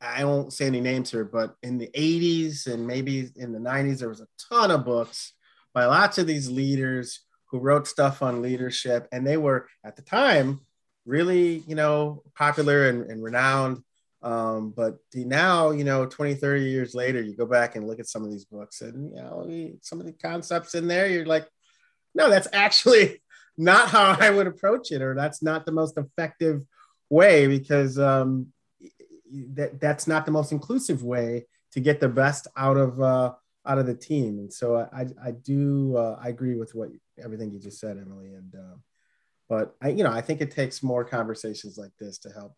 [0.00, 3.98] I won't say any names here, but in the 80s and maybe in the 90s,
[3.98, 5.32] there was a ton of books
[5.72, 10.02] by lots of these leaders who wrote stuff on leadership, and they were at the
[10.02, 10.60] time
[11.06, 13.82] really, you know, popular and, and renowned.
[14.22, 18.08] Um, but now, you know, 20, 30 years later, you go back and look at
[18.08, 21.46] some of these books and, you know, some of the concepts in there, you're like,
[22.14, 23.22] no, that's actually
[23.56, 26.64] not how I would approach it, or that's not the most effective
[27.10, 28.48] way because um,
[29.54, 33.32] that, that's not the most inclusive way to get the best out of uh,
[33.66, 34.38] out of the team.
[34.38, 36.90] And so I, I do uh, I agree with what
[37.22, 38.32] everything you just said, Emily.
[38.32, 38.76] And uh,
[39.48, 42.54] but I you know I think it takes more conversations like this to help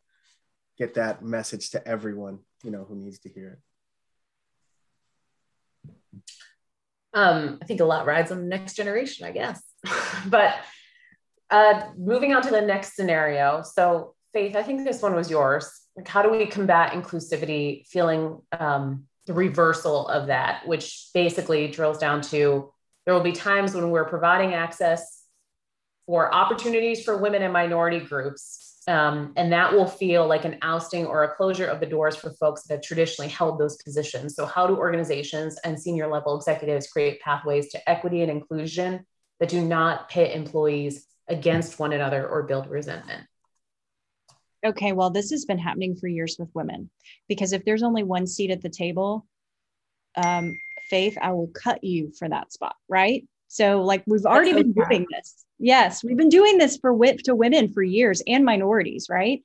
[0.79, 3.59] get that message to everyone you know who needs to hear it.
[7.15, 9.63] Um, I think a lot rides on the next generation, I guess.
[10.27, 10.55] but
[11.51, 13.63] uh, moving on to the next scenario.
[13.63, 18.41] So, Faith, I think this one was yours like how do we combat inclusivity feeling
[18.59, 22.71] um, the reversal of that which basically drills down to
[23.05, 25.25] there will be times when we're providing access
[26.07, 31.07] for opportunities for women and minority groups um, and that will feel like an ousting
[31.07, 34.47] or a closure of the doors for folks that have traditionally held those positions so
[34.47, 39.05] how do organizations and senior level executives create pathways to equity and inclusion
[39.41, 43.27] that do not pit employees against one another or build resentment
[44.67, 46.91] okay, well, this has been happening for years with women
[47.29, 49.27] because if there's only one seat at the table,
[50.17, 50.55] um,
[50.89, 53.27] Faith, I will cut you for that spot, right?
[53.49, 55.45] So, like, we've already That's been doing this.
[55.59, 59.43] Yes, we've been doing this for WIP to women for years and minorities, right?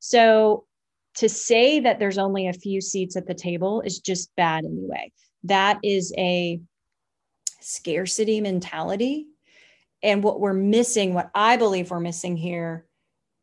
[0.00, 0.66] So,
[1.16, 5.12] to say that there's only a few seats at the table is just bad anyway.
[5.44, 6.60] That is a
[7.60, 9.26] scarcity mentality.
[10.02, 12.86] And what we're missing, what I believe we're missing here,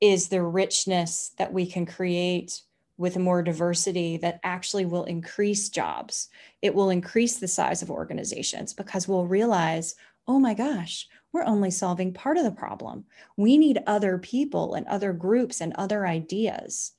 [0.02, 2.62] is the richness that we can create
[2.98, 6.30] with more diversity that actually will increase jobs.
[6.62, 9.95] It will increase the size of organizations because we'll realize,
[10.28, 13.06] oh my gosh, we're only solving part of the problem.
[13.38, 16.91] We need other people and other groups and other ideas.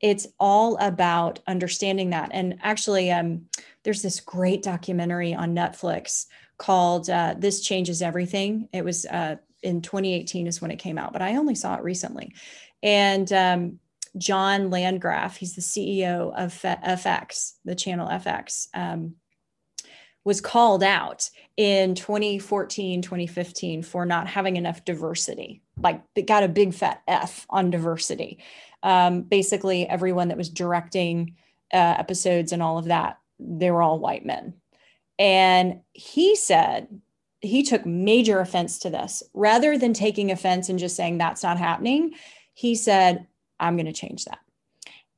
[0.00, 2.30] It's all about understanding that.
[2.32, 3.46] And actually, um,
[3.84, 6.26] there's this great documentary on Netflix
[6.58, 8.68] called uh, This Changes Everything.
[8.72, 11.82] It was uh, in 2018 is when it came out, but I only saw it
[11.82, 12.34] recently.
[12.82, 13.78] And um,
[14.16, 19.16] John Landgraf, he's the CEO of FX, the channel FX, um,
[20.24, 25.62] was called out in 2014, 2015 for not having enough diversity.
[25.80, 28.38] Like, got a big fat F on diversity.
[28.82, 31.36] Um, basically, everyone that was directing
[31.72, 34.54] uh, episodes and all of that, they were all white men.
[35.18, 36.88] And he said
[37.40, 39.22] he took major offense to this.
[39.34, 42.14] Rather than taking offense and just saying that's not happening,
[42.54, 43.26] he said,
[43.60, 44.38] I'm going to change that.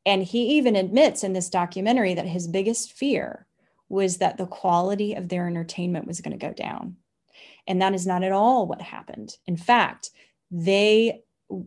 [0.06, 3.46] And he even admits in this documentary that his biggest fear
[3.88, 6.96] was that the quality of their entertainment was going to go down.
[7.66, 9.36] And that is not at all what happened.
[9.46, 10.10] In fact,
[10.50, 11.22] they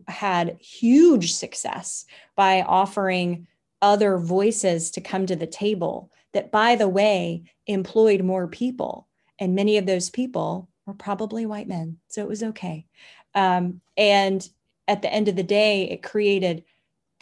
[0.08, 2.04] had huge success
[2.36, 3.46] by offering
[3.80, 9.54] other voices to come to the table that, by the way, employed more people and
[9.54, 11.98] many of those people were probably white men.
[12.08, 12.86] So it was okay.
[13.34, 14.46] Um, and
[14.86, 16.64] at the end of the day, it created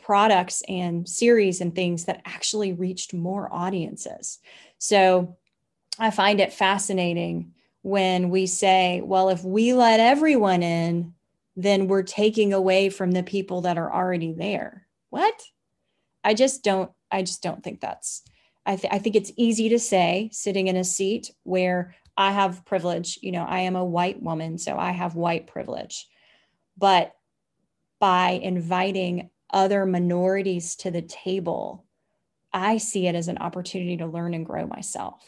[0.03, 4.39] products and series and things that actually reached more audiences.
[4.79, 5.37] So
[5.99, 11.15] I find it fascinating when we say, well, if we let everyone in,
[11.57, 14.87] then we're taking away from the people that are already there.
[15.11, 15.43] What?
[16.25, 18.23] I just don't, I just don't think that's,
[18.71, 22.65] I, th- I think it's easy to say sitting in a seat where I have
[22.65, 23.19] privilege.
[23.21, 26.07] You know, I am a white woman, so I have white privilege.
[26.79, 27.13] But
[27.99, 31.85] by inviting other minorities to the table,
[32.53, 35.21] I see it as an opportunity to learn and grow myself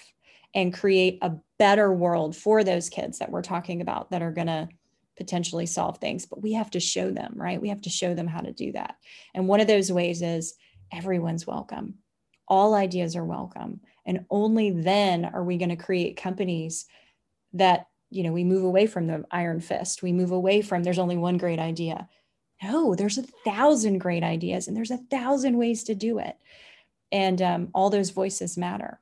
[0.54, 4.46] and create a better world for those kids that we're talking about that are going
[4.46, 4.68] to
[5.16, 6.26] potentially solve things.
[6.26, 7.60] But we have to show them, right?
[7.60, 8.94] We have to show them how to do that.
[9.34, 10.54] And one of those ways is
[10.92, 12.01] everyone's welcome.
[12.48, 13.80] All ideas are welcome.
[14.04, 16.86] And only then are we going to create companies
[17.52, 20.02] that, you know, we move away from the iron fist.
[20.02, 22.08] We move away from there's only one great idea.
[22.62, 26.36] No, there's a thousand great ideas and there's a thousand ways to do it.
[27.10, 29.00] And um, all those voices matter.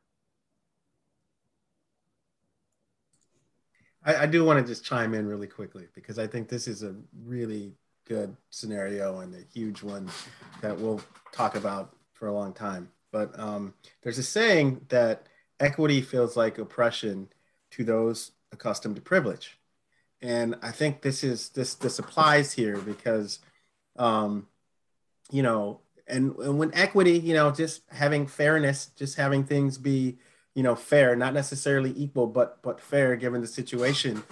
[4.04, 6.82] I, I do want to just chime in really quickly because I think this is
[6.82, 7.74] a really
[8.06, 10.08] good scenario and a huge one
[10.62, 11.00] that we'll
[11.32, 12.90] talk about for a long time.
[13.12, 15.26] But um, there's a saying that
[15.58, 17.28] equity feels like oppression
[17.72, 19.58] to those accustomed to privilege,
[20.22, 23.40] and I think this is this this applies here because,
[23.96, 24.46] um,
[25.30, 30.18] you know, and, and when equity, you know, just having fairness, just having things be,
[30.54, 34.22] you know, fair, not necessarily equal, but but fair given the situation.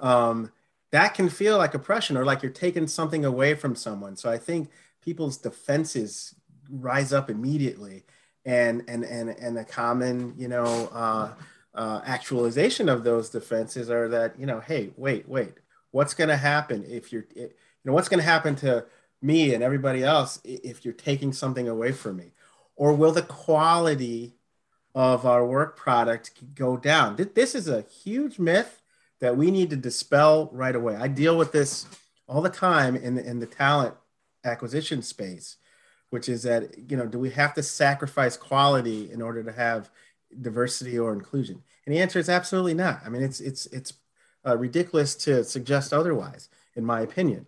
[0.00, 0.52] Um,
[0.90, 4.16] that can feel like oppression or like you're taking something away from someone.
[4.16, 4.70] So I think
[5.02, 6.34] people's defenses
[6.70, 8.04] rise up immediately
[8.48, 11.32] and and and and a common you know uh,
[11.74, 15.54] uh, actualization of those defenses are that you know hey wait wait
[15.90, 17.50] what's going to happen if you're you
[17.84, 18.84] know what's going to happen to
[19.20, 22.32] me and everybody else if you're taking something away from me?
[22.76, 24.34] Or will the quality
[24.94, 27.16] of our work product go down?
[27.34, 28.82] This is a huge myth
[29.20, 30.94] that we need to dispel right away.
[30.94, 31.86] I deal with this
[32.28, 33.94] all the time in the, in the talent
[34.44, 35.56] acquisition space
[36.10, 39.90] which is that you know do we have to sacrifice quality in order to have
[40.40, 41.62] diversity or inclusion?
[41.86, 43.00] And the answer is absolutely not.
[43.04, 43.94] I mean it's it's it's
[44.46, 47.46] uh, ridiculous to suggest otherwise in my opinion.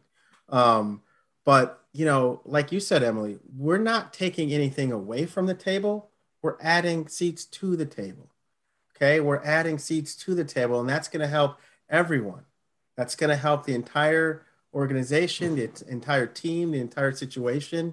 [0.48, 1.02] Um,
[1.44, 6.10] but you know like you said emily we're not taking anything away from the table.
[6.42, 8.30] We're adding seats to the table
[8.96, 9.20] okay?
[9.20, 11.58] We're adding seats to the table and that's going to help
[11.88, 12.44] everyone.
[12.96, 17.92] That's going to help the entire organization the entire team the entire situation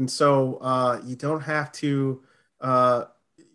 [0.00, 2.22] and so uh, you don't have to,
[2.62, 3.04] uh,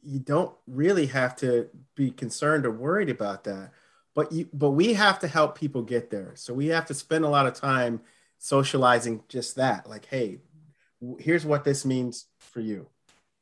[0.04, 3.72] you don't really have to be concerned or worried about that.
[4.14, 6.34] But you, but we have to help people get there.
[6.36, 8.00] So we have to spend a lot of time
[8.38, 9.90] socializing just that.
[9.90, 10.38] Like, hey,
[11.18, 12.86] here's what this means for you.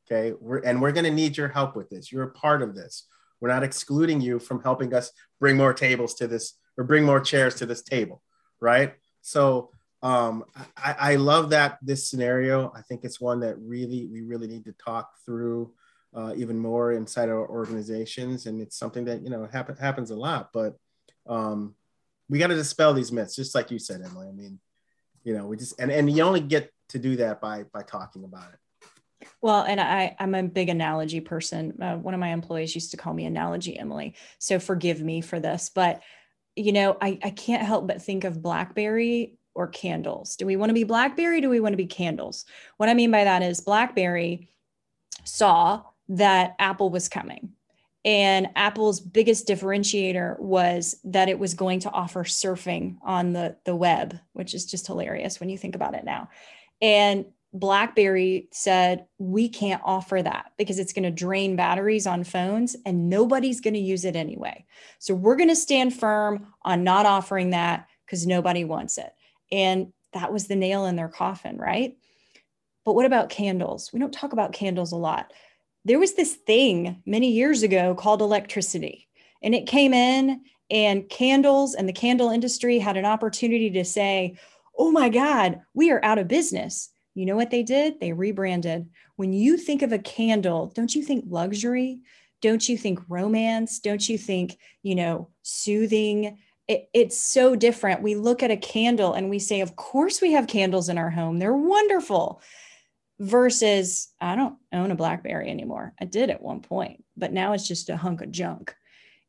[0.07, 2.09] Okay, we're and we're going to need your help with this.
[2.09, 3.03] You're a part of this.
[3.41, 7.19] We're not excluding you from helping us bring more tables to this or bring more
[7.19, 8.21] chairs to this table,
[8.61, 8.93] right?
[9.21, 9.71] So
[10.03, 10.43] um,
[10.75, 12.73] I, I, love that this scenario.
[12.75, 15.71] I think it's one that really we really need to talk through
[16.13, 20.15] uh, even more inside our organizations, and it's something that you know happen, happens a
[20.15, 20.49] lot.
[20.53, 20.75] But
[21.25, 21.75] um,
[22.27, 24.27] we got to dispel these myths, just like you said, Emily.
[24.27, 24.59] I mean,
[25.23, 28.25] you know, we just and and you only get to do that by by talking
[28.25, 28.59] about it.
[29.41, 31.81] Well, and I, I'm a big analogy person.
[31.81, 34.15] Uh, one of my employees used to call me Analogy Emily.
[34.37, 35.71] So forgive me for this.
[35.73, 36.01] But,
[36.57, 40.35] you know, I, I can't help but think of Blackberry or candles?
[40.35, 41.41] Do we want to be Blackberry?
[41.41, 42.45] Do we want to be candles?
[42.77, 44.49] What I mean by that is Blackberry
[45.23, 47.53] saw that Apple was coming.
[48.05, 53.75] And Apple's biggest differentiator was that it was going to offer surfing on the, the
[53.75, 56.29] web, which is just hilarious when you think about it now.
[56.81, 62.75] And BlackBerry said, we can't offer that because it's going to drain batteries on phones
[62.85, 64.65] and nobody's going to use it anyway.
[64.99, 69.13] So we're going to stand firm on not offering that because nobody wants it.
[69.53, 71.95] And that was the nail in their coffin, right?
[72.83, 73.91] But what about candles?
[73.93, 75.31] We don't talk about candles a lot.
[75.85, 79.07] There was this thing many years ago called electricity,
[79.43, 80.41] and it came in,
[80.71, 84.37] and candles and the candle industry had an opportunity to say,
[84.75, 86.89] Oh my God, we are out of business.
[87.13, 87.99] You know what they did?
[87.99, 88.89] They rebranded.
[89.17, 91.99] When you think of a candle, don't you think luxury?
[92.41, 93.79] Don't you think romance?
[93.79, 96.39] Don't you think, you know, soothing?
[96.67, 98.01] It, it's so different.
[98.01, 101.09] We look at a candle and we say, Of course, we have candles in our
[101.09, 101.39] home.
[101.39, 102.41] They're wonderful.
[103.19, 105.93] Versus, I don't own a Blackberry anymore.
[106.01, 108.75] I did at one point, but now it's just a hunk of junk.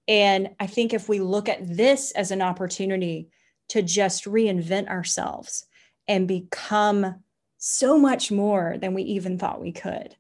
[0.09, 3.29] And I think if we look at this as an opportunity
[3.69, 5.67] to just reinvent ourselves
[6.09, 7.23] and become
[7.59, 10.17] so much more than we even thought we could,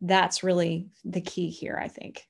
[0.00, 2.26] that's really the key here, I think.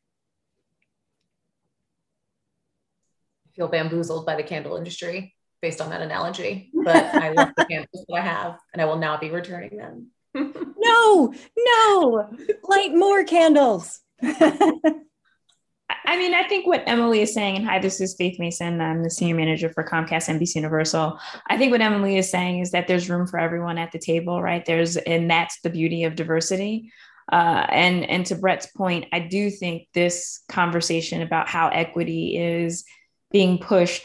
[3.61, 8.07] Feel bamboozled by the candle industry based on that analogy, but I love the candles
[8.09, 10.07] that I have and I will not be returning them.
[10.35, 12.29] no, no,
[12.67, 14.01] light more candles.
[14.23, 18.81] I mean, I think what Emily is saying, and hi, this is Faith Mason.
[18.81, 21.19] I'm the senior manager for Comcast NBC Universal.
[21.49, 24.41] I think what Emily is saying is that there's room for everyone at the table,
[24.41, 24.65] right?
[24.65, 26.93] There's, and that's the beauty of diversity.
[27.31, 32.85] Uh, and and to Brett's point, I do think this conversation about how equity is
[33.31, 34.05] being pushed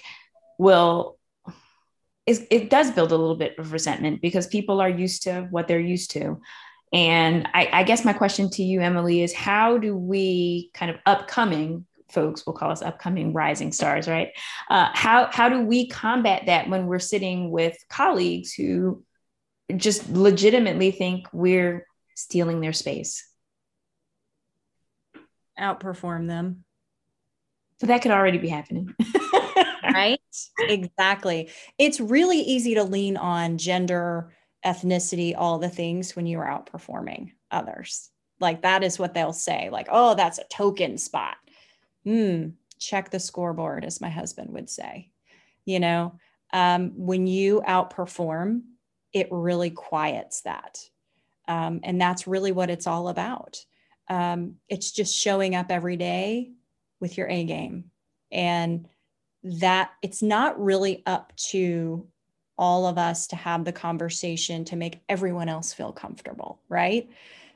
[0.58, 1.18] will
[2.26, 5.68] is it does build a little bit of resentment because people are used to what
[5.68, 6.42] they're used to.
[6.92, 10.98] And I, I guess my question to you emily is how do we kind of
[11.06, 14.30] upcoming folks will call us upcoming rising stars right?
[14.70, 19.04] Uh, how how do we combat that when we're sitting with colleagues who
[19.76, 23.28] just legitimately think we're stealing their space?
[25.60, 26.65] Outperform them
[27.80, 28.94] so that could already be happening.
[29.84, 30.20] right?
[30.60, 31.50] Exactly.
[31.78, 34.32] It's really easy to lean on gender,
[34.66, 38.10] ethnicity, all the things when you are outperforming others.
[38.40, 41.38] Like that is what they'll say, like, oh, that's a token spot.
[42.04, 42.50] Hmm,
[42.80, 45.10] check the scoreboard, as my husband would say.
[45.66, 46.20] You know,
[46.54, 48.62] um, when you outperform,
[49.14, 50.80] it really quiets that.
[51.48, 53.58] Um, and that's really what it's all about.
[54.10, 56.52] Um, it's just showing up every day
[57.06, 57.84] with your A game.
[58.32, 58.88] And
[59.44, 62.08] that it's not really up to
[62.58, 67.08] all of us to have the conversation to make everyone else feel comfortable, right?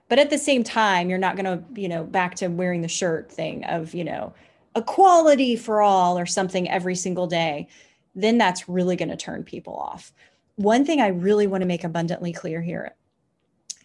[0.07, 2.87] But at the same time, you're not going to, you know, back to wearing the
[2.87, 4.35] shirt thing of, you know,
[4.75, 7.67] equality for all or something every single day,
[8.13, 10.13] then that's really going to turn people off.
[10.57, 12.93] One thing I really want to make abundantly clear here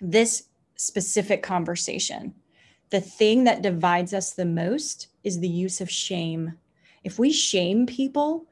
[0.00, 0.44] this
[0.76, 2.34] specific conversation,
[2.94, 6.56] the thing that divides us the most is the use of shame.
[7.02, 8.46] If we shame people,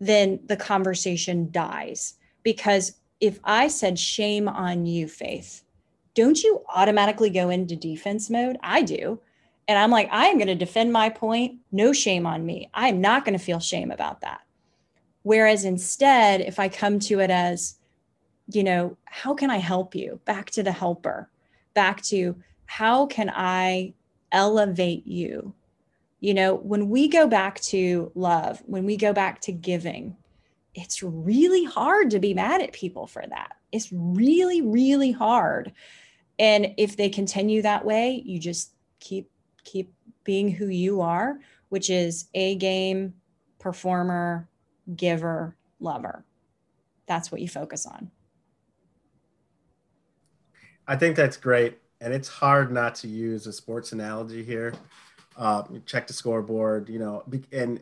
[0.00, 2.14] then the conversation dies.
[2.42, 5.62] Because if I said shame on you, Faith,
[6.16, 8.58] don't you automatically go into defense mode?
[8.60, 9.20] I do.
[9.68, 11.60] And I'm like, I'm going to defend my point.
[11.70, 12.68] No shame on me.
[12.74, 14.40] I'm not going to feel shame about that.
[15.22, 17.76] Whereas instead, if I come to it as,
[18.52, 20.18] you know, how can I help you?
[20.24, 21.30] Back to the helper,
[21.72, 22.34] back to
[22.70, 23.94] how can I
[24.30, 25.54] elevate you?
[26.20, 30.16] You know, when we go back to love, when we go back to giving,
[30.72, 33.56] it's really hard to be mad at people for that.
[33.72, 35.72] It's really, really hard.
[36.38, 39.28] And if they continue that way, you just keep
[39.64, 39.92] keep
[40.22, 41.40] being who you are,
[41.70, 43.14] which is a game
[43.58, 44.48] performer,
[44.94, 46.24] giver, lover.
[47.06, 48.12] That's what you focus on.
[50.86, 51.80] I think that's great.
[52.00, 54.72] And it's hard not to use a sports analogy here
[55.40, 57.80] uh, check the scoreboard, you know, and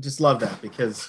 [0.00, 1.08] just love that because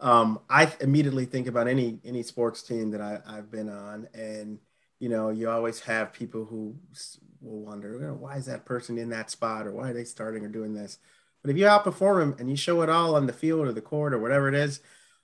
[0.00, 4.58] um, I immediately think about any any sports team that I, I've been on, and
[4.98, 6.74] you know, you always have people who
[7.40, 10.04] will wonder, you know, why is that person in that spot, or why are they
[10.04, 10.98] starting or doing this?
[11.42, 13.80] But if you outperform them and you show it all on the field or the
[13.80, 14.80] court or whatever it is,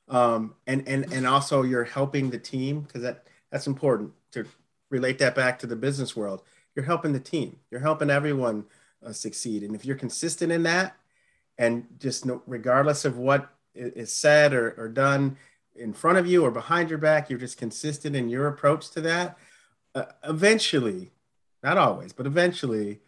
[0.09, 4.47] um, and and and also you're helping the team because that that's important to
[4.91, 6.43] relate that back to the business world.
[6.75, 7.59] You're helping the team.
[7.71, 8.65] You're helping everyone
[9.05, 9.63] uh, succeed.
[9.63, 10.97] And if you're consistent in that,
[11.59, 15.37] and just no, regardless of what is said or, or done
[15.75, 19.01] in front of you or behind your back, you're just consistent in your approach to
[19.03, 19.39] that.
[19.95, 21.11] Uh, eventually,
[21.63, 23.01] not always, but eventually,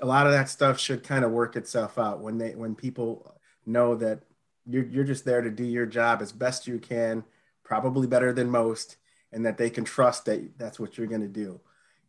[0.00, 3.36] a lot of that stuff should kind of work itself out when they when people
[3.64, 4.20] know that
[4.66, 7.24] you're you're just there to do your job as best you can,
[7.62, 8.96] probably better than most,
[9.36, 11.60] and that they can trust that that's what you're going to do.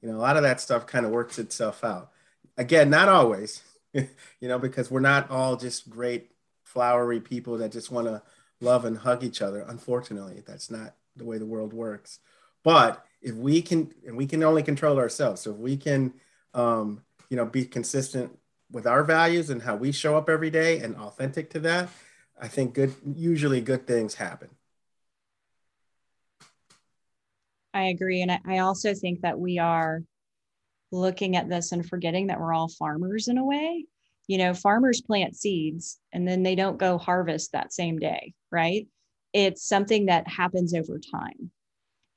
[0.02, 2.12] You know, a lot of that stuff kind of works itself out
[2.58, 3.62] again, not always,
[3.94, 4.08] you
[4.42, 6.32] know, because we're not all just great
[6.64, 8.22] flowery people that just want to
[8.60, 9.62] love and hug each other.
[9.68, 12.20] Unfortunately, that's not the way the world works.
[12.64, 15.42] But if we can, and we can only control ourselves.
[15.42, 16.14] So if we can,
[16.54, 18.38] um, you know, be consistent
[18.72, 21.90] with our values and how we show up every day and authentic to that,
[22.40, 24.50] I think good, usually good things happen.
[27.78, 28.24] I agree.
[28.24, 30.02] And I, I also think that we are
[30.92, 33.86] looking at this and forgetting that we're all farmers in a way.
[34.28, 38.88] You know, farmers plant seeds and then they don't go harvest that same day, right?
[39.32, 41.52] It's something that happens over time.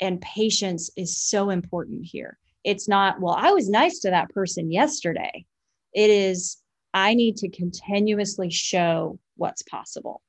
[0.00, 2.38] And patience is so important here.
[2.64, 5.44] It's not, well, I was nice to that person yesterday.
[5.92, 6.56] It is,
[6.94, 10.22] I need to continuously show what's possible.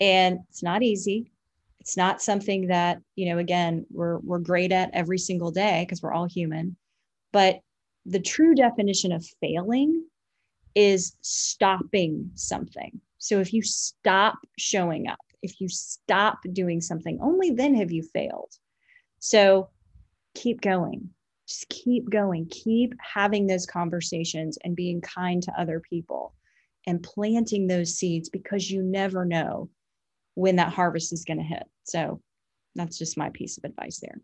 [0.00, 1.32] And it's not easy.
[1.80, 6.02] It's not something that, you know, again, we're we're great at every single day because
[6.02, 6.76] we're all human
[7.32, 7.60] but
[8.06, 10.04] the true definition of failing
[10.74, 13.00] is stopping something.
[13.18, 18.02] So if you stop showing up, if you stop doing something, only then have you
[18.02, 18.52] failed.
[19.18, 19.68] So
[20.34, 21.10] keep going.
[21.46, 22.46] Just keep going.
[22.50, 26.34] Keep having those conversations and being kind to other people
[26.86, 29.68] and planting those seeds because you never know
[30.40, 31.64] when that harvest is going to hit.
[31.84, 32.22] So
[32.74, 34.18] that's just my piece of advice there.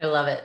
[0.00, 0.42] I love it.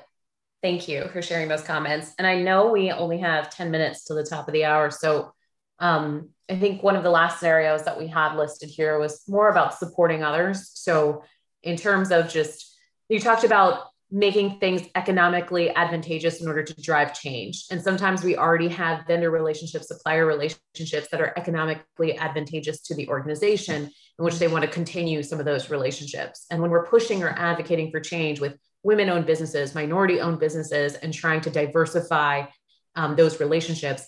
[0.61, 2.13] Thank you for sharing those comments.
[2.17, 4.91] And I know we only have 10 minutes to the top of the hour.
[4.91, 5.31] So
[5.79, 9.49] um, I think one of the last scenarios that we had listed here was more
[9.49, 10.69] about supporting others.
[10.73, 11.23] So,
[11.63, 17.13] in terms of just, you talked about making things economically advantageous in order to drive
[17.13, 17.65] change.
[17.71, 23.07] And sometimes we already have vendor relationships, supplier relationships that are economically advantageous to the
[23.07, 26.45] organization in which they want to continue some of those relationships.
[26.51, 30.95] And when we're pushing or advocating for change with women owned businesses, minority owned businesses,
[30.95, 32.43] and trying to diversify
[32.95, 34.05] um, those relationships.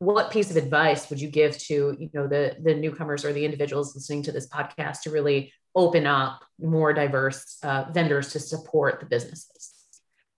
[0.00, 3.44] What piece of advice would you give to you know the the newcomers or the
[3.44, 8.98] individuals listening to this podcast to really open up more diverse uh, vendors to support
[8.98, 9.72] the businesses?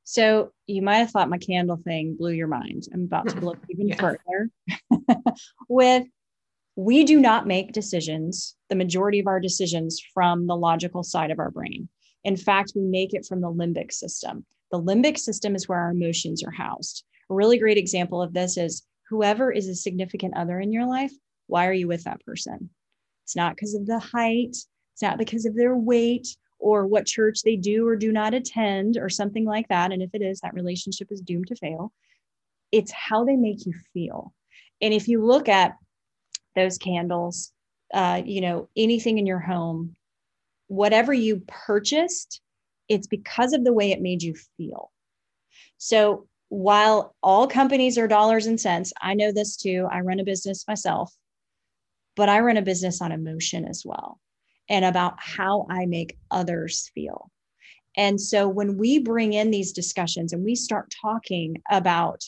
[0.04, 2.84] So you might have thought my candle thing blew your mind.
[2.92, 4.50] I'm about to look even further
[5.68, 6.04] with
[6.76, 11.38] we do not make decisions, the majority of our decisions from the logical side of
[11.38, 11.88] our brain.
[12.24, 14.44] In fact, we make it from the limbic system.
[14.70, 17.04] The limbic system is where our emotions are housed.
[17.30, 21.12] A really great example of this is whoever is a significant other in your life,
[21.48, 22.70] why are you with that person?
[23.24, 24.56] It's not because of the height,
[24.98, 26.26] it's not because of their weight
[26.58, 29.92] or what church they do or do not attend or something like that.
[29.92, 31.92] And if it is, that relationship is doomed to fail.
[32.72, 34.34] It's how they make you feel.
[34.80, 35.76] And if you look at
[36.56, 37.52] those candles,
[37.94, 39.94] uh, you know, anything in your home,
[40.66, 42.40] whatever you purchased,
[42.88, 44.90] it's because of the way it made you feel.
[45.76, 49.86] So while all companies are dollars and cents, I know this too.
[49.88, 51.14] I run a business myself,
[52.16, 54.18] but I run a business on emotion as well
[54.68, 57.30] and about how I make others feel.
[57.96, 62.22] And so when we bring in these discussions and we start talking about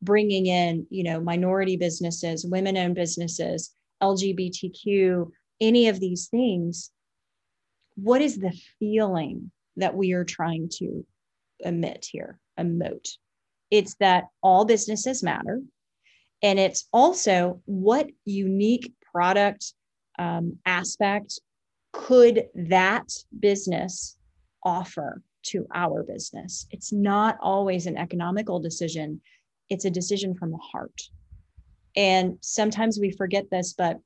[0.00, 3.72] bringing in, you know, minority businesses, women owned businesses,
[4.02, 5.30] LGBTQ,
[5.60, 6.90] any of these things,
[7.94, 11.06] what is the feeling that we are trying to
[11.60, 13.08] emit here, emote?
[13.70, 15.60] It's that all businesses matter.
[16.42, 19.72] And it's also what unique product
[20.18, 21.38] um, aspect
[21.92, 24.16] could that business
[24.64, 26.66] offer to our business?
[26.70, 29.20] It's not always an economical decision,
[29.68, 31.00] it's a decision from the heart.
[31.94, 33.98] And sometimes we forget this, but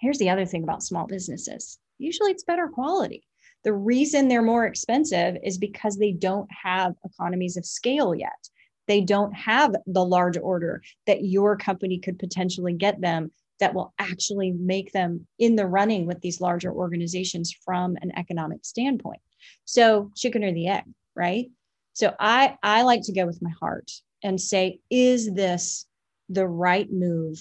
[0.00, 3.22] here's the other thing about small businesses usually it's better quality.
[3.62, 8.48] The reason they're more expensive is because they don't have economies of scale yet.
[8.88, 13.30] They don't have the large order that your company could potentially get them
[13.60, 18.64] that will actually make them in the running with these larger organizations from an economic
[18.64, 19.20] standpoint.
[19.64, 20.84] So, chicken or the egg,
[21.14, 21.46] right?
[21.92, 23.90] So, I I like to go with my heart
[24.22, 25.86] and say, is this
[26.28, 27.38] the right move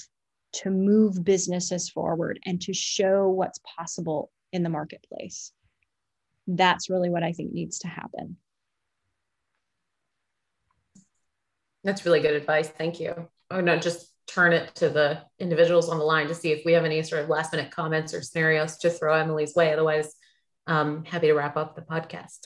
[0.51, 5.51] to move businesses forward and to show what's possible in the marketplace?
[6.47, 8.38] That's really what I think needs to happen.
[11.84, 12.67] That's really good advice.
[12.67, 13.30] Thank you.
[13.51, 16.73] Oh no, just turn it to the individuals on the line to see if we
[16.73, 19.73] have any sort of last minute comments or scenarios to throw Emily's way.
[19.73, 20.13] Otherwise,
[20.67, 22.39] um, happy to wrap up the podcast.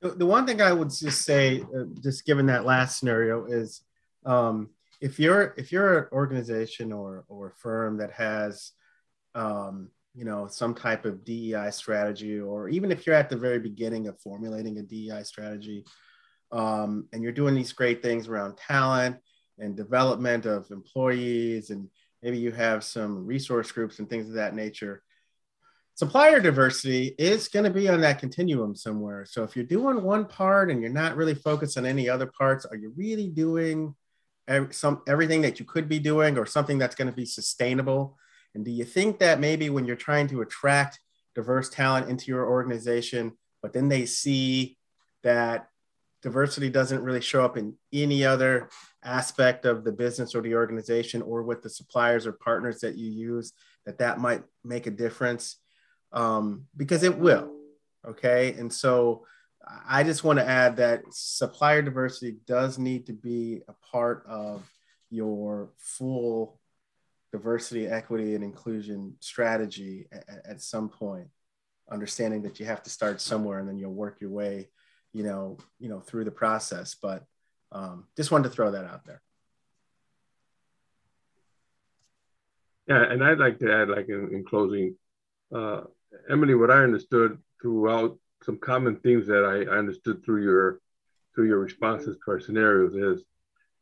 [0.00, 3.80] The one thing I would just say, uh, just given that last scenario, is
[4.24, 4.70] um,
[5.00, 8.72] if you're if you're an organization or or firm that has
[9.34, 13.58] um, you know some type of DEI strategy, or even if you're at the very
[13.58, 15.84] beginning of formulating a DEI strategy,
[16.52, 19.16] um, and you're doing these great things around talent
[19.58, 21.88] and development of employees, and
[22.22, 25.02] maybe you have some resource groups and things of that nature.
[25.94, 29.24] Supplier diversity is going to be on that continuum somewhere.
[29.24, 32.66] So if you're doing one part and you're not really focused on any other parts,
[32.66, 33.94] are you really doing
[34.70, 38.18] some everything that you could be doing or something that's going to be sustainable?
[38.54, 41.00] And do you think that maybe when you're trying to attract
[41.34, 43.32] diverse talent into your organization,
[43.62, 44.78] but then they see
[45.22, 45.68] that
[46.22, 48.68] diversity doesn't really show up in any other
[49.06, 53.10] aspect of the business or the organization or with the suppliers or partners that you
[53.10, 53.52] use
[53.84, 55.56] that that might make a difference
[56.12, 57.52] um, because it will
[58.06, 59.24] okay and so
[59.88, 64.68] i just want to add that supplier diversity does need to be a part of
[65.10, 66.60] your full
[67.32, 71.28] diversity equity and inclusion strategy at, at some point
[71.90, 74.68] understanding that you have to start somewhere and then you'll work your way
[75.16, 76.94] you know, you know, through the process.
[76.94, 77.24] But
[77.76, 79.20] um, just wanted to throw that out there.
[82.88, 84.96] Yeah, and I'd like to add, like in, in closing,
[85.54, 85.82] uh,
[86.30, 90.80] Emily, what I understood throughout some common themes that I, I understood through your
[91.34, 93.22] through your responses to our scenarios is,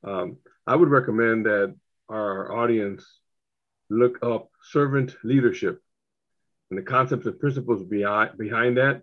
[0.02, 1.72] um, I would recommend that
[2.08, 3.04] our audience
[3.90, 5.80] look up servant leadership
[6.70, 9.02] and the concepts and principles behind behind that.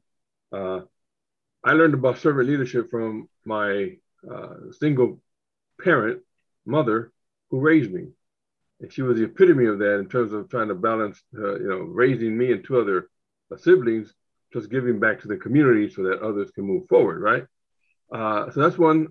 [0.52, 0.82] Uh,
[1.64, 3.98] I learned about servant leadership from my
[4.72, 5.22] single
[5.84, 6.22] parent
[6.66, 7.12] mother
[7.50, 8.08] who raised me.
[8.80, 11.68] And she was the epitome of that in terms of trying to balance, uh, you
[11.68, 13.10] know, raising me and two other
[13.52, 14.14] uh, siblings,
[14.54, 17.46] just giving back to the community so that others can move forward, right?
[18.12, 19.08] Uh, so that's one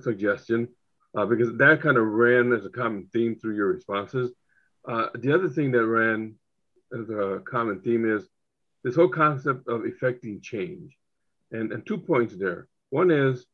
[0.00, 0.68] suggestion
[1.16, 4.32] uh, because that kind of ran as a common theme through your responses.
[4.88, 6.34] Uh, the other thing that ran
[6.92, 8.26] as a common theme is
[8.82, 10.96] this whole concept of effecting change
[11.52, 12.66] and, and two points there.
[12.90, 13.46] One is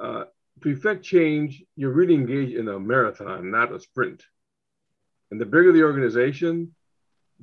[0.00, 0.24] uh,
[0.62, 4.22] to effect change, you're really engaged in a marathon, not a sprint.
[5.30, 6.74] And the bigger the organization,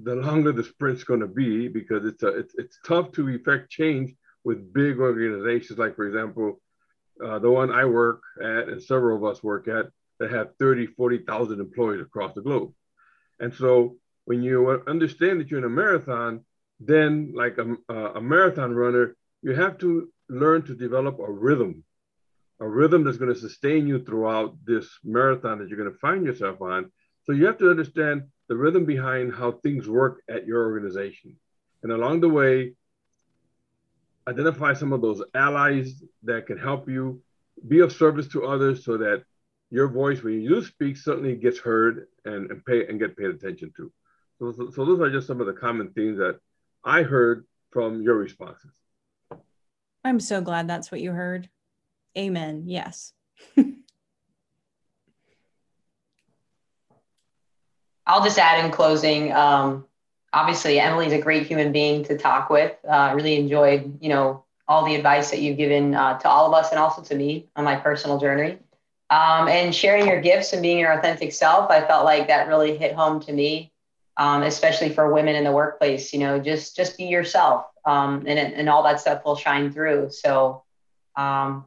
[0.01, 3.69] the longer the sprint's going to be because it's, a, it's, it's tough to effect
[3.69, 6.61] change with big organizations, like, for example,
[7.23, 9.87] uh, the one I work at and several of us work at
[10.19, 12.73] that have 30, 40,000 employees across the globe.
[13.39, 16.45] And so when you understand that you're in a marathon,
[16.79, 21.83] then like a, a marathon runner, you have to learn to develop a rhythm
[22.59, 26.25] a rhythm that's going to sustain you throughout this marathon that you're going to find
[26.25, 26.91] yourself on.
[27.23, 31.35] So you have to understand the rhythm behind how things work at your organization.
[31.83, 32.73] And along the way,
[34.27, 37.21] identify some of those allies that can help you
[37.67, 39.23] be of service to others so that
[39.69, 43.73] your voice, when you speak, certainly gets heard and, and pay and get paid attention
[43.77, 43.91] to.
[44.39, 46.39] So, so, so those are just some of the common themes that
[46.83, 48.71] I heard from your responses.
[50.03, 51.49] I'm so glad that's what you heard.
[52.17, 52.63] Amen.
[52.65, 53.13] Yes.
[58.07, 59.33] I'll just add in closing.
[59.33, 59.85] Um,
[60.31, 62.73] obviously, Emily's a great human being to talk with.
[62.87, 66.53] Uh, really enjoyed, you know, all the advice that you've given uh, to all of
[66.53, 68.57] us and also to me on my personal journey.
[69.09, 72.75] Um, and sharing your gifts and being your authentic self, I felt like that really
[72.75, 73.71] hit home to me,
[74.17, 76.11] um, especially for women in the workplace.
[76.11, 80.09] You know, just just be yourself, um, and and all that stuff will shine through.
[80.09, 80.63] So,
[81.15, 81.65] um,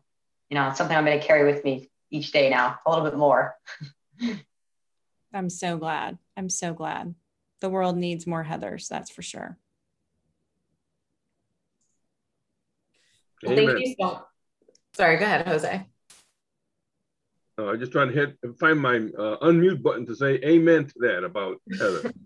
[0.51, 3.05] you know, it's something I'm going to carry with me each day now, a little
[3.05, 3.57] bit more.
[5.33, 6.19] I'm so glad.
[6.37, 7.15] I'm so glad.
[7.61, 9.59] The world needs more Heathers, that's for sure.
[13.45, 14.23] Well, thank you so
[14.95, 15.87] Sorry, go ahead, Jose.
[17.59, 21.25] I'm just trying to hit find my uh, unmute button to say amen to that
[21.25, 22.13] about Heather.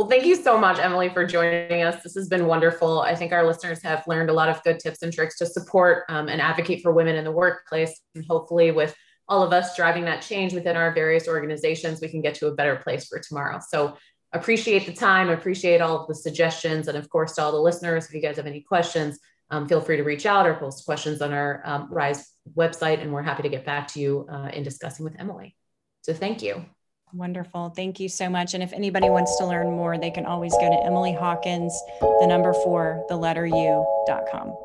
[0.00, 2.02] well, thank you so much, Emily, for joining us.
[2.02, 3.02] This has been wonderful.
[3.02, 6.04] I think our listeners have learned a lot of good tips and tricks to support
[6.08, 8.00] um, and advocate for women in the workplace.
[8.14, 8.96] And hopefully, with
[9.28, 12.54] all of us driving that change within our various organizations, we can get to a
[12.54, 13.60] better place for tomorrow.
[13.68, 13.94] So
[14.32, 16.88] appreciate the time, appreciate all of the suggestions.
[16.88, 19.18] And of course, to all the listeners, if you guys have any questions,
[19.50, 22.26] um, feel free to reach out or post questions on our um, RISE
[22.56, 23.02] website.
[23.02, 25.58] And we're happy to get back to you uh, in discussing with Emily.
[26.00, 26.64] So thank you.
[27.12, 27.70] Wonderful.
[27.70, 28.54] Thank you so much.
[28.54, 32.26] And if anybody wants to learn more, they can always go to Emily Hawkins, the
[32.26, 34.56] number four, the letter U.com.